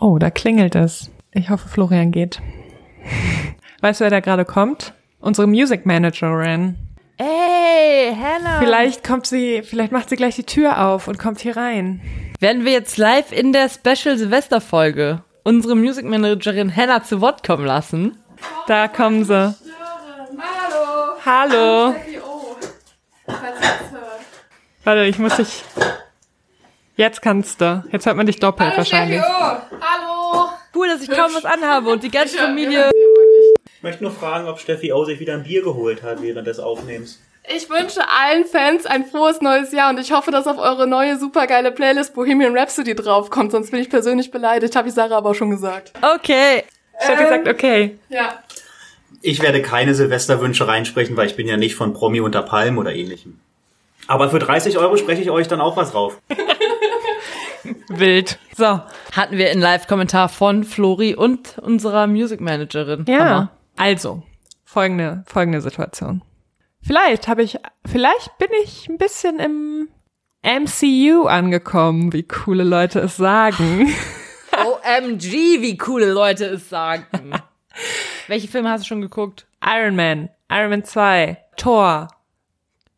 Oh, 0.00 0.18
da 0.18 0.30
klingelt 0.30 0.74
es. 0.76 1.10
Ich 1.32 1.50
hoffe, 1.50 1.68
Florian 1.68 2.12
geht. 2.12 2.40
Weißt 3.80 4.00
du, 4.00 4.04
wer 4.04 4.10
da 4.10 4.20
gerade 4.20 4.44
kommt? 4.44 4.94
Unsere 5.20 5.46
Music 5.48 5.84
Managerin. 5.86 6.76
Ey, 7.18 8.14
Hannah. 8.14 8.60
Vielleicht 8.60 9.02
kommt 9.02 9.26
sie, 9.26 9.62
vielleicht 9.62 9.90
macht 9.90 10.08
sie 10.08 10.16
gleich 10.16 10.36
die 10.36 10.44
Tür 10.44 10.86
auf 10.86 11.08
und 11.08 11.18
kommt 11.18 11.40
hier 11.40 11.56
rein. 11.56 12.00
Werden 12.38 12.64
wir 12.64 12.70
jetzt 12.72 12.96
live 12.96 13.32
in 13.32 13.52
der 13.52 13.68
Special-Silvester-Folge 13.68 15.24
unsere 15.42 15.74
Music 15.74 16.04
Managerin 16.04 16.74
Hannah 16.74 17.02
zu 17.02 17.20
Wort 17.20 17.44
kommen 17.44 17.66
lassen? 17.66 18.16
Da 18.68 18.86
kommen 18.86 19.24
sie. 19.24 19.54
Hallo. 21.24 21.90
Hallo. 21.90 21.94
Oh. 22.24 22.56
Warte, 24.84 25.04
ich 25.04 25.18
muss 25.18 25.36
dich. 25.36 25.64
Jetzt 26.96 27.20
kannst 27.20 27.60
du. 27.60 27.82
Jetzt 27.90 28.06
hört 28.06 28.16
man 28.16 28.26
dich 28.26 28.38
doppelt 28.38 28.70
Hallo, 28.70 28.78
wahrscheinlich. 28.78 29.20
Steffi, 29.20 29.34
oh. 29.40 29.78
Hallo. 29.80 30.50
cool, 30.74 30.88
dass 30.88 31.02
ich 31.02 31.10
kaum 31.10 31.34
was 31.34 31.44
anhabe 31.44 31.90
und 31.90 32.02
die 32.02 32.10
ganze 32.10 32.38
Familie. 32.38 32.90
Ich 33.78 33.84
möchte 33.84 34.02
nur 34.02 34.10
fragen, 34.10 34.48
ob 34.48 34.58
Steffi 34.58 34.92
O 34.92 35.04
sich 35.04 35.20
wieder 35.20 35.34
ein 35.34 35.44
Bier 35.44 35.62
geholt 35.62 36.02
hat 36.02 36.20
während 36.20 36.48
des 36.48 36.58
Aufnehmens. 36.58 37.20
Ich 37.48 37.70
wünsche 37.70 38.00
allen 38.08 38.44
Fans 38.44 38.86
ein 38.86 39.04
frohes 39.04 39.40
neues 39.40 39.70
Jahr 39.70 39.90
und 39.90 40.00
ich 40.00 40.10
hoffe, 40.10 40.32
dass 40.32 40.48
auf 40.48 40.58
eure 40.58 40.88
neue 40.88 41.16
supergeile 41.16 41.70
Playlist 41.70 42.12
Bohemian 42.12 42.58
Rhapsody 42.58 42.96
draufkommt, 42.96 43.52
sonst 43.52 43.70
bin 43.70 43.78
ich 43.78 43.88
persönlich 43.88 44.32
beleidigt, 44.32 44.74
habe 44.74 44.88
ich 44.88 44.94
Sarah 44.94 45.18
aber 45.18 45.30
auch 45.30 45.34
schon 45.34 45.50
gesagt. 45.50 45.92
Okay. 46.02 46.64
Steffi 47.00 47.22
sagt, 47.28 47.46
okay. 47.46 47.96
Ja. 48.08 48.42
Ich 49.22 49.40
werde 49.42 49.62
keine 49.62 49.94
Silvesterwünsche 49.94 50.66
reinsprechen, 50.66 51.16
weil 51.16 51.28
ich 51.28 51.36
bin 51.36 51.46
ja 51.46 51.56
nicht 51.56 51.76
von 51.76 51.92
Promi 51.92 52.20
unter 52.20 52.42
Palm 52.42 52.78
oder 52.78 52.92
ähnlichem. 52.92 53.38
Aber 54.08 54.28
für 54.28 54.40
30 54.40 54.76
Euro 54.76 54.96
spreche 54.96 55.22
ich 55.22 55.30
euch 55.30 55.46
dann 55.46 55.60
auch 55.60 55.76
was 55.76 55.94
rauf. 55.94 56.18
Wild. 57.88 58.40
So. 58.56 58.80
Hatten 59.12 59.38
wir 59.38 59.50
einen 59.50 59.60
Live-Kommentar 59.60 60.28
von 60.28 60.64
Flori 60.64 61.14
und 61.14 61.58
unserer 61.58 62.08
Music 62.08 62.40
Managerin. 62.40 63.04
Ja. 63.06 63.18
Hammer. 63.20 63.52
Also, 63.78 64.22
folgende, 64.64 65.24
folgende 65.26 65.60
Situation. 65.60 66.22
Vielleicht 66.82 67.28
habe 67.28 67.42
ich, 67.42 67.58
vielleicht 67.86 68.36
bin 68.38 68.48
ich 68.62 68.88
ein 68.88 68.98
bisschen 68.98 69.38
im 69.38 69.88
MCU 70.42 71.26
angekommen, 71.26 72.12
wie 72.12 72.22
coole 72.22 72.64
Leute 72.64 73.00
es 73.00 73.16
sagen. 73.16 73.92
OMG, 74.52 75.60
wie 75.60 75.76
coole 75.76 76.12
Leute 76.12 76.46
es 76.46 76.68
sagen. 76.68 77.32
Welche 78.26 78.48
Filme 78.48 78.70
hast 78.70 78.84
du 78.84 78.88
schon 78.88 79.00
geguckt? 79.00 79.46
Iron 79.64 79.96
Man, 79.96 80.28
Iron 80.50 80.70
Man 80.70 80.84
2, 80.84 81.36
Thor, 81.56 82.08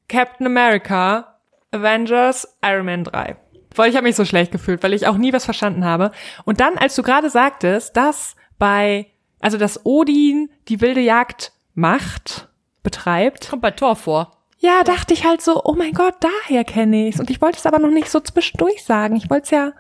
Captain 0.09 0.47
America, 0.47 1.39
Avengers, 1.73 2.57
Iron 2.65 2.87
Man 2.87 3.05
3. 3.05 3.37
Weil 3.75 3.91
ich 3.91 3.97
habe 3.97 4.07
mich 4.07 4.17
so 4.17 4.25
schlecht 4.25 4.51
gefühlt, 4.51 4.83
weil 4.83 4.95
ich 4.95 5.07
auch 5.07 5.17
nie 5.17 5.33
was 5.33 5.45
verstanden 5.45 5.85
habe. 5.85 6.11
Und 6.45 6.61
dann, 6.61 6.77
als 6.77 6.97
du 6.97 7.03
gerade 7.03 7.31
sagtest, 7.31 7.97
dass 7.97 8.35
bei, 8.59 9.07
also 9.41 9.59
dass 9.59 9.85
Odin 9.85 10.49
die 10.69 10.81
wilde 10.81 11.01
Jagd 11.01 11.53
macht, 11.75 12.49
betreibt, 12.83 13.51
Kommt 13.51 13.63
bei 13.63 13.71
Thor 13.73 13.97
vor. 13.97 14.37
ja, 14.59 14.83
dachte 14.85 15.13
ich 15.15 15.25
halt 15.25 15.43
so, 15.43 15.63
oh 15.65 15.75
mein 15.75 15.93
Gott, 15.93 16.15
daher 16.21 16.65
kenne 16.65 17.09
ich's. 17.09 17.19
Und 17.21 17.31
ich 17.31 17.41
wollte 17.41 17.59
es 17.59 17.67
aber 17.67 17.79
noch 17.79 17.91
nicht 17.91 18.09
so 18.11 18.21
zwischendurch 18.21 18.85
sagen. 18.85 19.17
Ich 19.17 19.29
wollte 19.31 19.45
es 19.45 19.51
ja, 19.51 19.73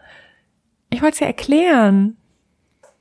ich 0.90 1.03
wollte 1.03 1.14
es 1.14 1.20
ja 1.20 1.27
erklären. 1.29 2.16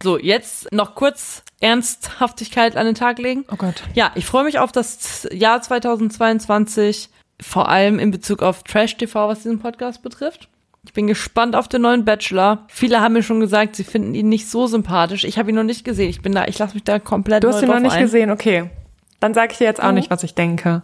So, 0.01 0.17
jetzt 0.17 0.71
noch 0.71 0.95
kurz 0.95 1.43
Ernsthaftigkeit 1.59 2.77
an 2.77 2.85
den 2.85 2.95
Tag 2.95 3.17
legen. 3.19 3.43
Oh 3.51 3.57
Gott. 3.57 3.83
Ja, 3.95 4.11
ich 4.15 4.25
freue 4.25 4.45
mich 4.45 4.57
auf 4.59 4.71
das 4.71 5.27
Jahr 5.33 5.61
2022, 5.61 7.09
vor 7.41 7.67
allem 7.67 7.99
in 7.99 8.11
Bezug 8.11 8.41
auf 8.41 8.63
Trash 8.63 8.95
TV, 8.97 9.27
was 9.27 9.43
diesen 9.43 9.59
Podcast 9.59 10.01
betrifft. 10.01 10.47
Ich 10.89 10.93
bin 10.93 11.05
gespannt 11.05 11.55
auf 11.55 11.67
den 11.67 11.83
neuen 11.83 12.03
Bachelor. 12.03 12.65
Viele 12.67 12.99
haben 12.99 13.13
mir 13.13 13.21
schon 13.21 13.39
gesagt, 13.39 13.75
sie 13.75 13.83
finden 13.83 14.15
ihn 14.15 14.27
nicht 14.27 14.49
so 14.49 14.65
sympathisch. 14.65 15.23
Ich 15.23 15.37
habe 15.37 15.49
ihn 15.51 15.55
noch 15.55 15.61
nicht 15.61 15.85
gesehen. 15.85 16.09
Ich 16.09 16.23
bin 16.23 16.31
da, 16.33 16.45
ich 16.47 16.57
lasse 16.57 16.73
mich 16.73 16.83
da 16.83 16.97
komplett 16.97 17.43
Du 17.43 17.49
hast 17.49 17.61
ihn 17.61 17.67
noch 17.69 17.79
nicht 17.79 17.91
ein. 17.93 18.01
gesehen, 18.01 18.31
okay. 18.31 18.71
Dann 19.19 19.35
sage 19.35 19.51
ich 19.51 19.59
dir 19.59 19.65
jetzt 19.65 19.83
auch 19.83 19.89
Mhm. 19.89 19.93
nicht, 19.93 20.09
was 20.09 20.23
ich 20.23 20.33
denke. 20.33 20.81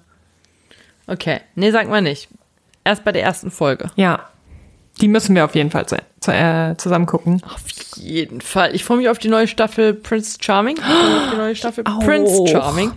Okay, 1.07 1.39
nee, 1.55 1.71
sag 1.71 1.89
mal 1.89 2.03
nicht. 2.03 2.29
Erst 2.83 3.03
bei 3.03 3.11
der 3.13 3.23
ersten 3.23 3.49
Folge. 3.49 3.89
Ja. 3.95 4.19
Die 5.01 5.07
müssen 5.07 5.33
wir 5.35 5.43
auf 5.43 5.55
jeden 5.55 5.71
Fall 5.71 5.87
zu, 5.87 5.97
zu, 6.19 6.31
äh, 6.31 6.75
zusammen 6.77 7.07
gucken. 7.07 7.41
Auf 7.43 7.63
jeden 7.97 8.41
Fall. 8.41 8.75
Ich 8.75 8.83
freue 8.83 8.97
mich 8.97 9.09
auf 9.09 9.17
die 9.17 9.29
neue 9.29 9.47
Staffel 9.47 9.95
Prince 9.95 10.37
Charming. 10.39 10.77
Ich 10.77 10.83
freue 10.83 11.01
mich 11.09 11.17
auf 11.25 11.31
die 11.31 11.37
neue 11.37 11.55
Staffel 11.55 11.83
Auch. 11.87 11.99
Prince 12.05 12.47
Charming. 12.47 12.91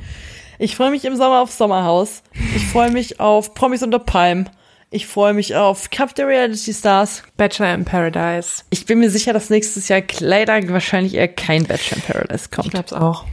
Ich 0.58 0.76
freue 0.76 0.90
mich 0.90 1.06
im 1.06 1.16
Sommer 1.16 1.40
auf 1.40 1.50
Sommerhaus. 1.52 2.22
Ich 2.54 2.66
freue 2.66 2.90
mich 2.90 3.18
auf 3.18 3.54
Promis 3.54 3.82
unter 3.82 3.98
Palm. 3.98 4.44
Ich 4.90 5.06
freue 5.06 5.34
mich 5.34 5.54
auf 5.54 5.90
Cup 5.90 6.14
der 6.14 6.26
Reality 6.28 6.72
Stars. 6.72 7.22
Bachelor 7.36 7.74
in 7.74 7.84
Paradise. 7.84 8.62
Ich 8.70 8.86
bin 8.86 9.00
mir 9.00 9.10
sicher, 9.10 9.34
dass 9.34 9.50
nächstes 9.50 9.88
Jahr 9.88 10.02
leider 10.20 10.66
wahrscheinlich 10.70 11.14
eher 11.14 11.28
kein 11.28 11.64
Bachelor 11.66 11.98
in 11.98 12.02
Paradise 12.04 12.44
Ich 12.50 12.56
kommt. 12.56 12.70
glaub's 12.70 12.92
auch. 12.94 13.24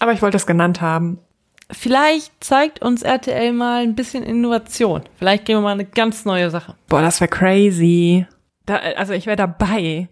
Aber 0.00 0.12
ich 0.12 0.20
wollte 0.20 0.36
es 0.36 0.46
genannt 0.46 0.82
haben. 0.82 1.18
Vielleicht 1.70 2.32
zeigt 2.44 2.82
uns 2.82 3.02
RTL 3.02 3.52
mal 3.52 3.82
ein 3.82 3.94
bisschen 3.94 4.22
Innovation. 4.22 5.02
Vielleicht 5.18 5.46
gehen 5.46 5.56
wir 5.56 5.62
mal 5.62 5.72
eine 5.72 5.86
ganz 5.86 6.24
neue 6.26 6.50
Sache. 6.50 6.74
Boah, 6.88 7.00
das 7.00 7.20
wäre 7.20 7.28
crazy. 7.30 8.26
Da, 8.66 8.76
also 8.76 9.14
ich 9.14 9.26
wäre 9.26 9.36
dabei. 9.36 10.08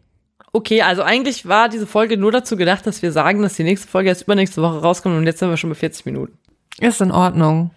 Okay, 0.52 0.82
also 0.82 1.02
eigentlich 1.02 1.46
war 1.46 1.68
diese 1.68 1.86
Folge 1.86 2.16
nur 2.16 2.32
dazu 2.32 2.56
gedacht, 2.56 2.86
dass 2.86 3.02
wir 3.02 3.12
sagen, 3.12 3.42
dass 3.42 3.54
die 3.54 3.64
nächste 3.64 3.86
Folge 3.86 4.08
erst 4.08 4.22
übernächste 4.22 4.62
Woche 4.62 4.80
rauskommt 4.80 5.16
und 5.16 5.26
jetzt 5.26 5.40
sind 5.40 5.50
wir 5.50 5.56
schon 5.56 5.70
bei 5.70 5.76
40 5.76 6.06
Minuten. 6.06 6.38
Ist 6.80 7.00
in 7.00 7.12
Ordnung. 7.12 7.70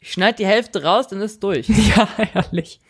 Ich 0.00 0.12
schneide 0.12 0.38
die 0.38 0.46
Hälfte 0.46 0.82
raus, 0.82 1.08
dann 1.08 1.20
ist 1.20 1.42
durch. 1.42 1.68
Ja, 1.96 2.08
ehrlich. 2.34 2.80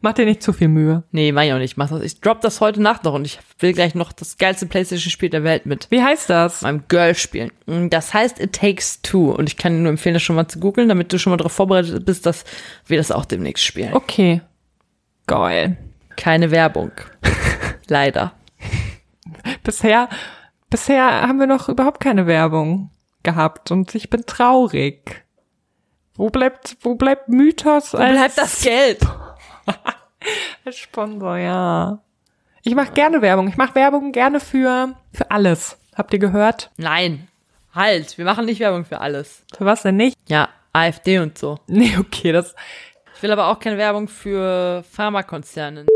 Mach 0.00 0.14
dir 0.14 0.24
nicht 0.24 0.42
zu 0.42 0.54
viel 0.54 0.68
Mühe. 0.68 1.02
Nee, 1.12 1.30
mach 1.30 1.42
ich 1.42 1.52
auch 1.52 1.58
nicht. 1.58 1.76
Mach 1.76 1.90
das. 1.90 2.00
Ich 2.02 2.20
drop 2.22 2.40
das 2.40 2.60
heute 2.62 2.80
Nacht 2.80 3.04
noch 3.04 3.12
und 3.12 3.26
ich 3.26 3.38
will 3.58 3.74
gleich 3.74 3.94
noch 3.94 4.10
das 4.12 4.38
geilste 4.38 4.64
Playstation-Spiel 4.66 5.28
der 5.28 5.44
Welt 5.44 5.66
mit 5.66 5.88
Wie 5.90 6.02
heißt 6.02 6.30
das? 6.30 6.62
meinem 6.62 6.84
Girl 6.88 7.14
spielen. 7.14 7.52
Mm, 7.66 7.88
Das 7.88 8.14
heißt 8.14 8.40
It 8.40 8.54
Takes 8.54 9.02
Two 9.02 9.30
und 9.30 9.50
ich 9.50 9.58
kann 9.58 9.74
dir 9.74 9.80
nur 9.80 9.90
empfehlen, 9.90 10.14
das 10.14 10.22
schon 10.22 10.36
mal 10.36 10.48
zu 10.48 10.58
googeln, 10.58 10.88
damit 10.88 11.12
du 11.12 11.18
schon 11.18 11.30
mal 11.32 11.36
darauf 11.36 11.52
vorbereitet 11.52 12.04
bist, 12.06 12.24
dass 12.24 12.44
wir 12.86 12.96
das 12.96 13.10
auch 13.12 13.26
demnächst 13.26 13.62
spielen. 13.64 13.92
Okay. 13.92 14.40
Geil. 15.26 15.76
Keine 16.16 16.50
Werbung. 16.50 16.90
Leider. 17.88 18.32
Bisher, 19.62 20.08
bisher 20.70 21.04
haben 21.28 21.38
wir 21.38 21.46
noch 21.46 21.68
überhaupt 21.68 22.00
keine 22.00 22.26
Werbung 22.26 22.90
gehabt 23.22 23.70
und 23.70 23.94
ich 23.94 24.08
bin 24.10 24.24
traurig. 24.26 25.24
Wo 26.14 26.28
bleibt, 26.28 26.76
wo 26.82 26.94
bleibt 26.94 27.28
Mythos 27.28 27.94
Wo 27.94 27.98
bleibt 27.98 28.36
das 28.36 28.62
Geld? 28.62 29.00
als 30.64 30.78
Sponsor, 30.78 31.36
ja. 31.38 31.98
Ich 32.62 32.74
mache 32.74 32.92
gerne 32.92 33.22
Werbung. 33.22 33.48
Ich 33.48 33.56
mache 33.56 33.74
Werbung 33.74 34.12
gerne 34.12 34.38
für, 34.38 34.94
für 35.12 35.30
alles. 35.30 35.78
Habt 35.94 36.12
ihr 36.12 36.18
gehört? 36.18 36.70
Nein. 36.76 37.28
Halt, 37.74 38.18
wir 38.18 38.24
machen 38.24 38.44
nicht 38.44 38.60
Werbung 38.60 38.84
für 38.84 39.00
alles. 39.00 39.44
Für 39.56 39.64
was 39.64 39.82
denn 39.82 39.96
nicht? 39.96 40.16
Ja, 40.28 40.48
AfD 40.72 41.18
und 41.18 41.38
so. 41.38 41.58
Nee, 41.66 41.96
okay, 41.98 42.32
das 42.32 42.54
Ich 43.16 43.22
will 43.22 43.32
aber 43.32 43.48
auch 43.48 43.58
keine 43.58 43.78
Werbung 43.78 44.08
für 44.08 44.84
Pharmakonzerne. 44.90 45.86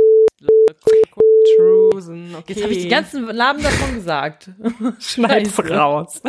Trusen, 1.56 2.34
okay. 2.34 2.54
Jetzt 2.54 2.62
habe 2.62 2.72
ich 2.72 2.82
die 2.82 2.88
ganzen 2.88 3.24
Namen 3.26 3.62
davon 3.62 3.94
gesagt. 3.94 4.50
Schneid's 4.98 5.58
raus. 5.70 6.20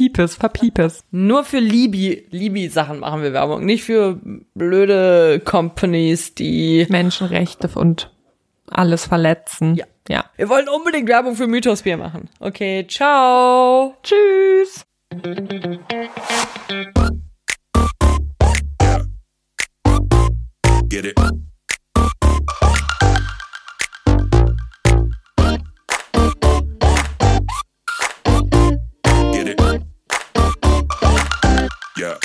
Piepes, 0.00 0.34
verpiepes. 0.34 1.04
Nur 1.10 1.44
für 1.44 1.58
Libi, 1.58 2.26
Libi-Sachen 2.30 3.00
machen 3.00 3.22
wir 3.22 3.34
Werbung, 3.34 3.66
nicht 3.66 3.84
für 3.84 4.18
blöde 4.54 5.42
Companies, 5.44 6.34
die. 6.34 6.86
Menschenrechte 6.88 7.68
und 7.74 8.10
alles 8.70 9.04
verletzen. 9.04 9.74
Ja. 9.74 9.84
Ja. 10.08 10.24
Wir 10.36 10.48
wollen 10.48 10.70
unbedingt 10.70 11.06
Werbung 11.06 11.36
für 11.36 11.46
Mythosbier 11.46 11.98
machen. 11.98 12.30
Okay, 12.40 12.86
ciao. 12.88 13.94
Tschüss. 14.02 14.86
Get 20.88 21.04
it. 21.04 21.20
Yeah. 32.00 32.16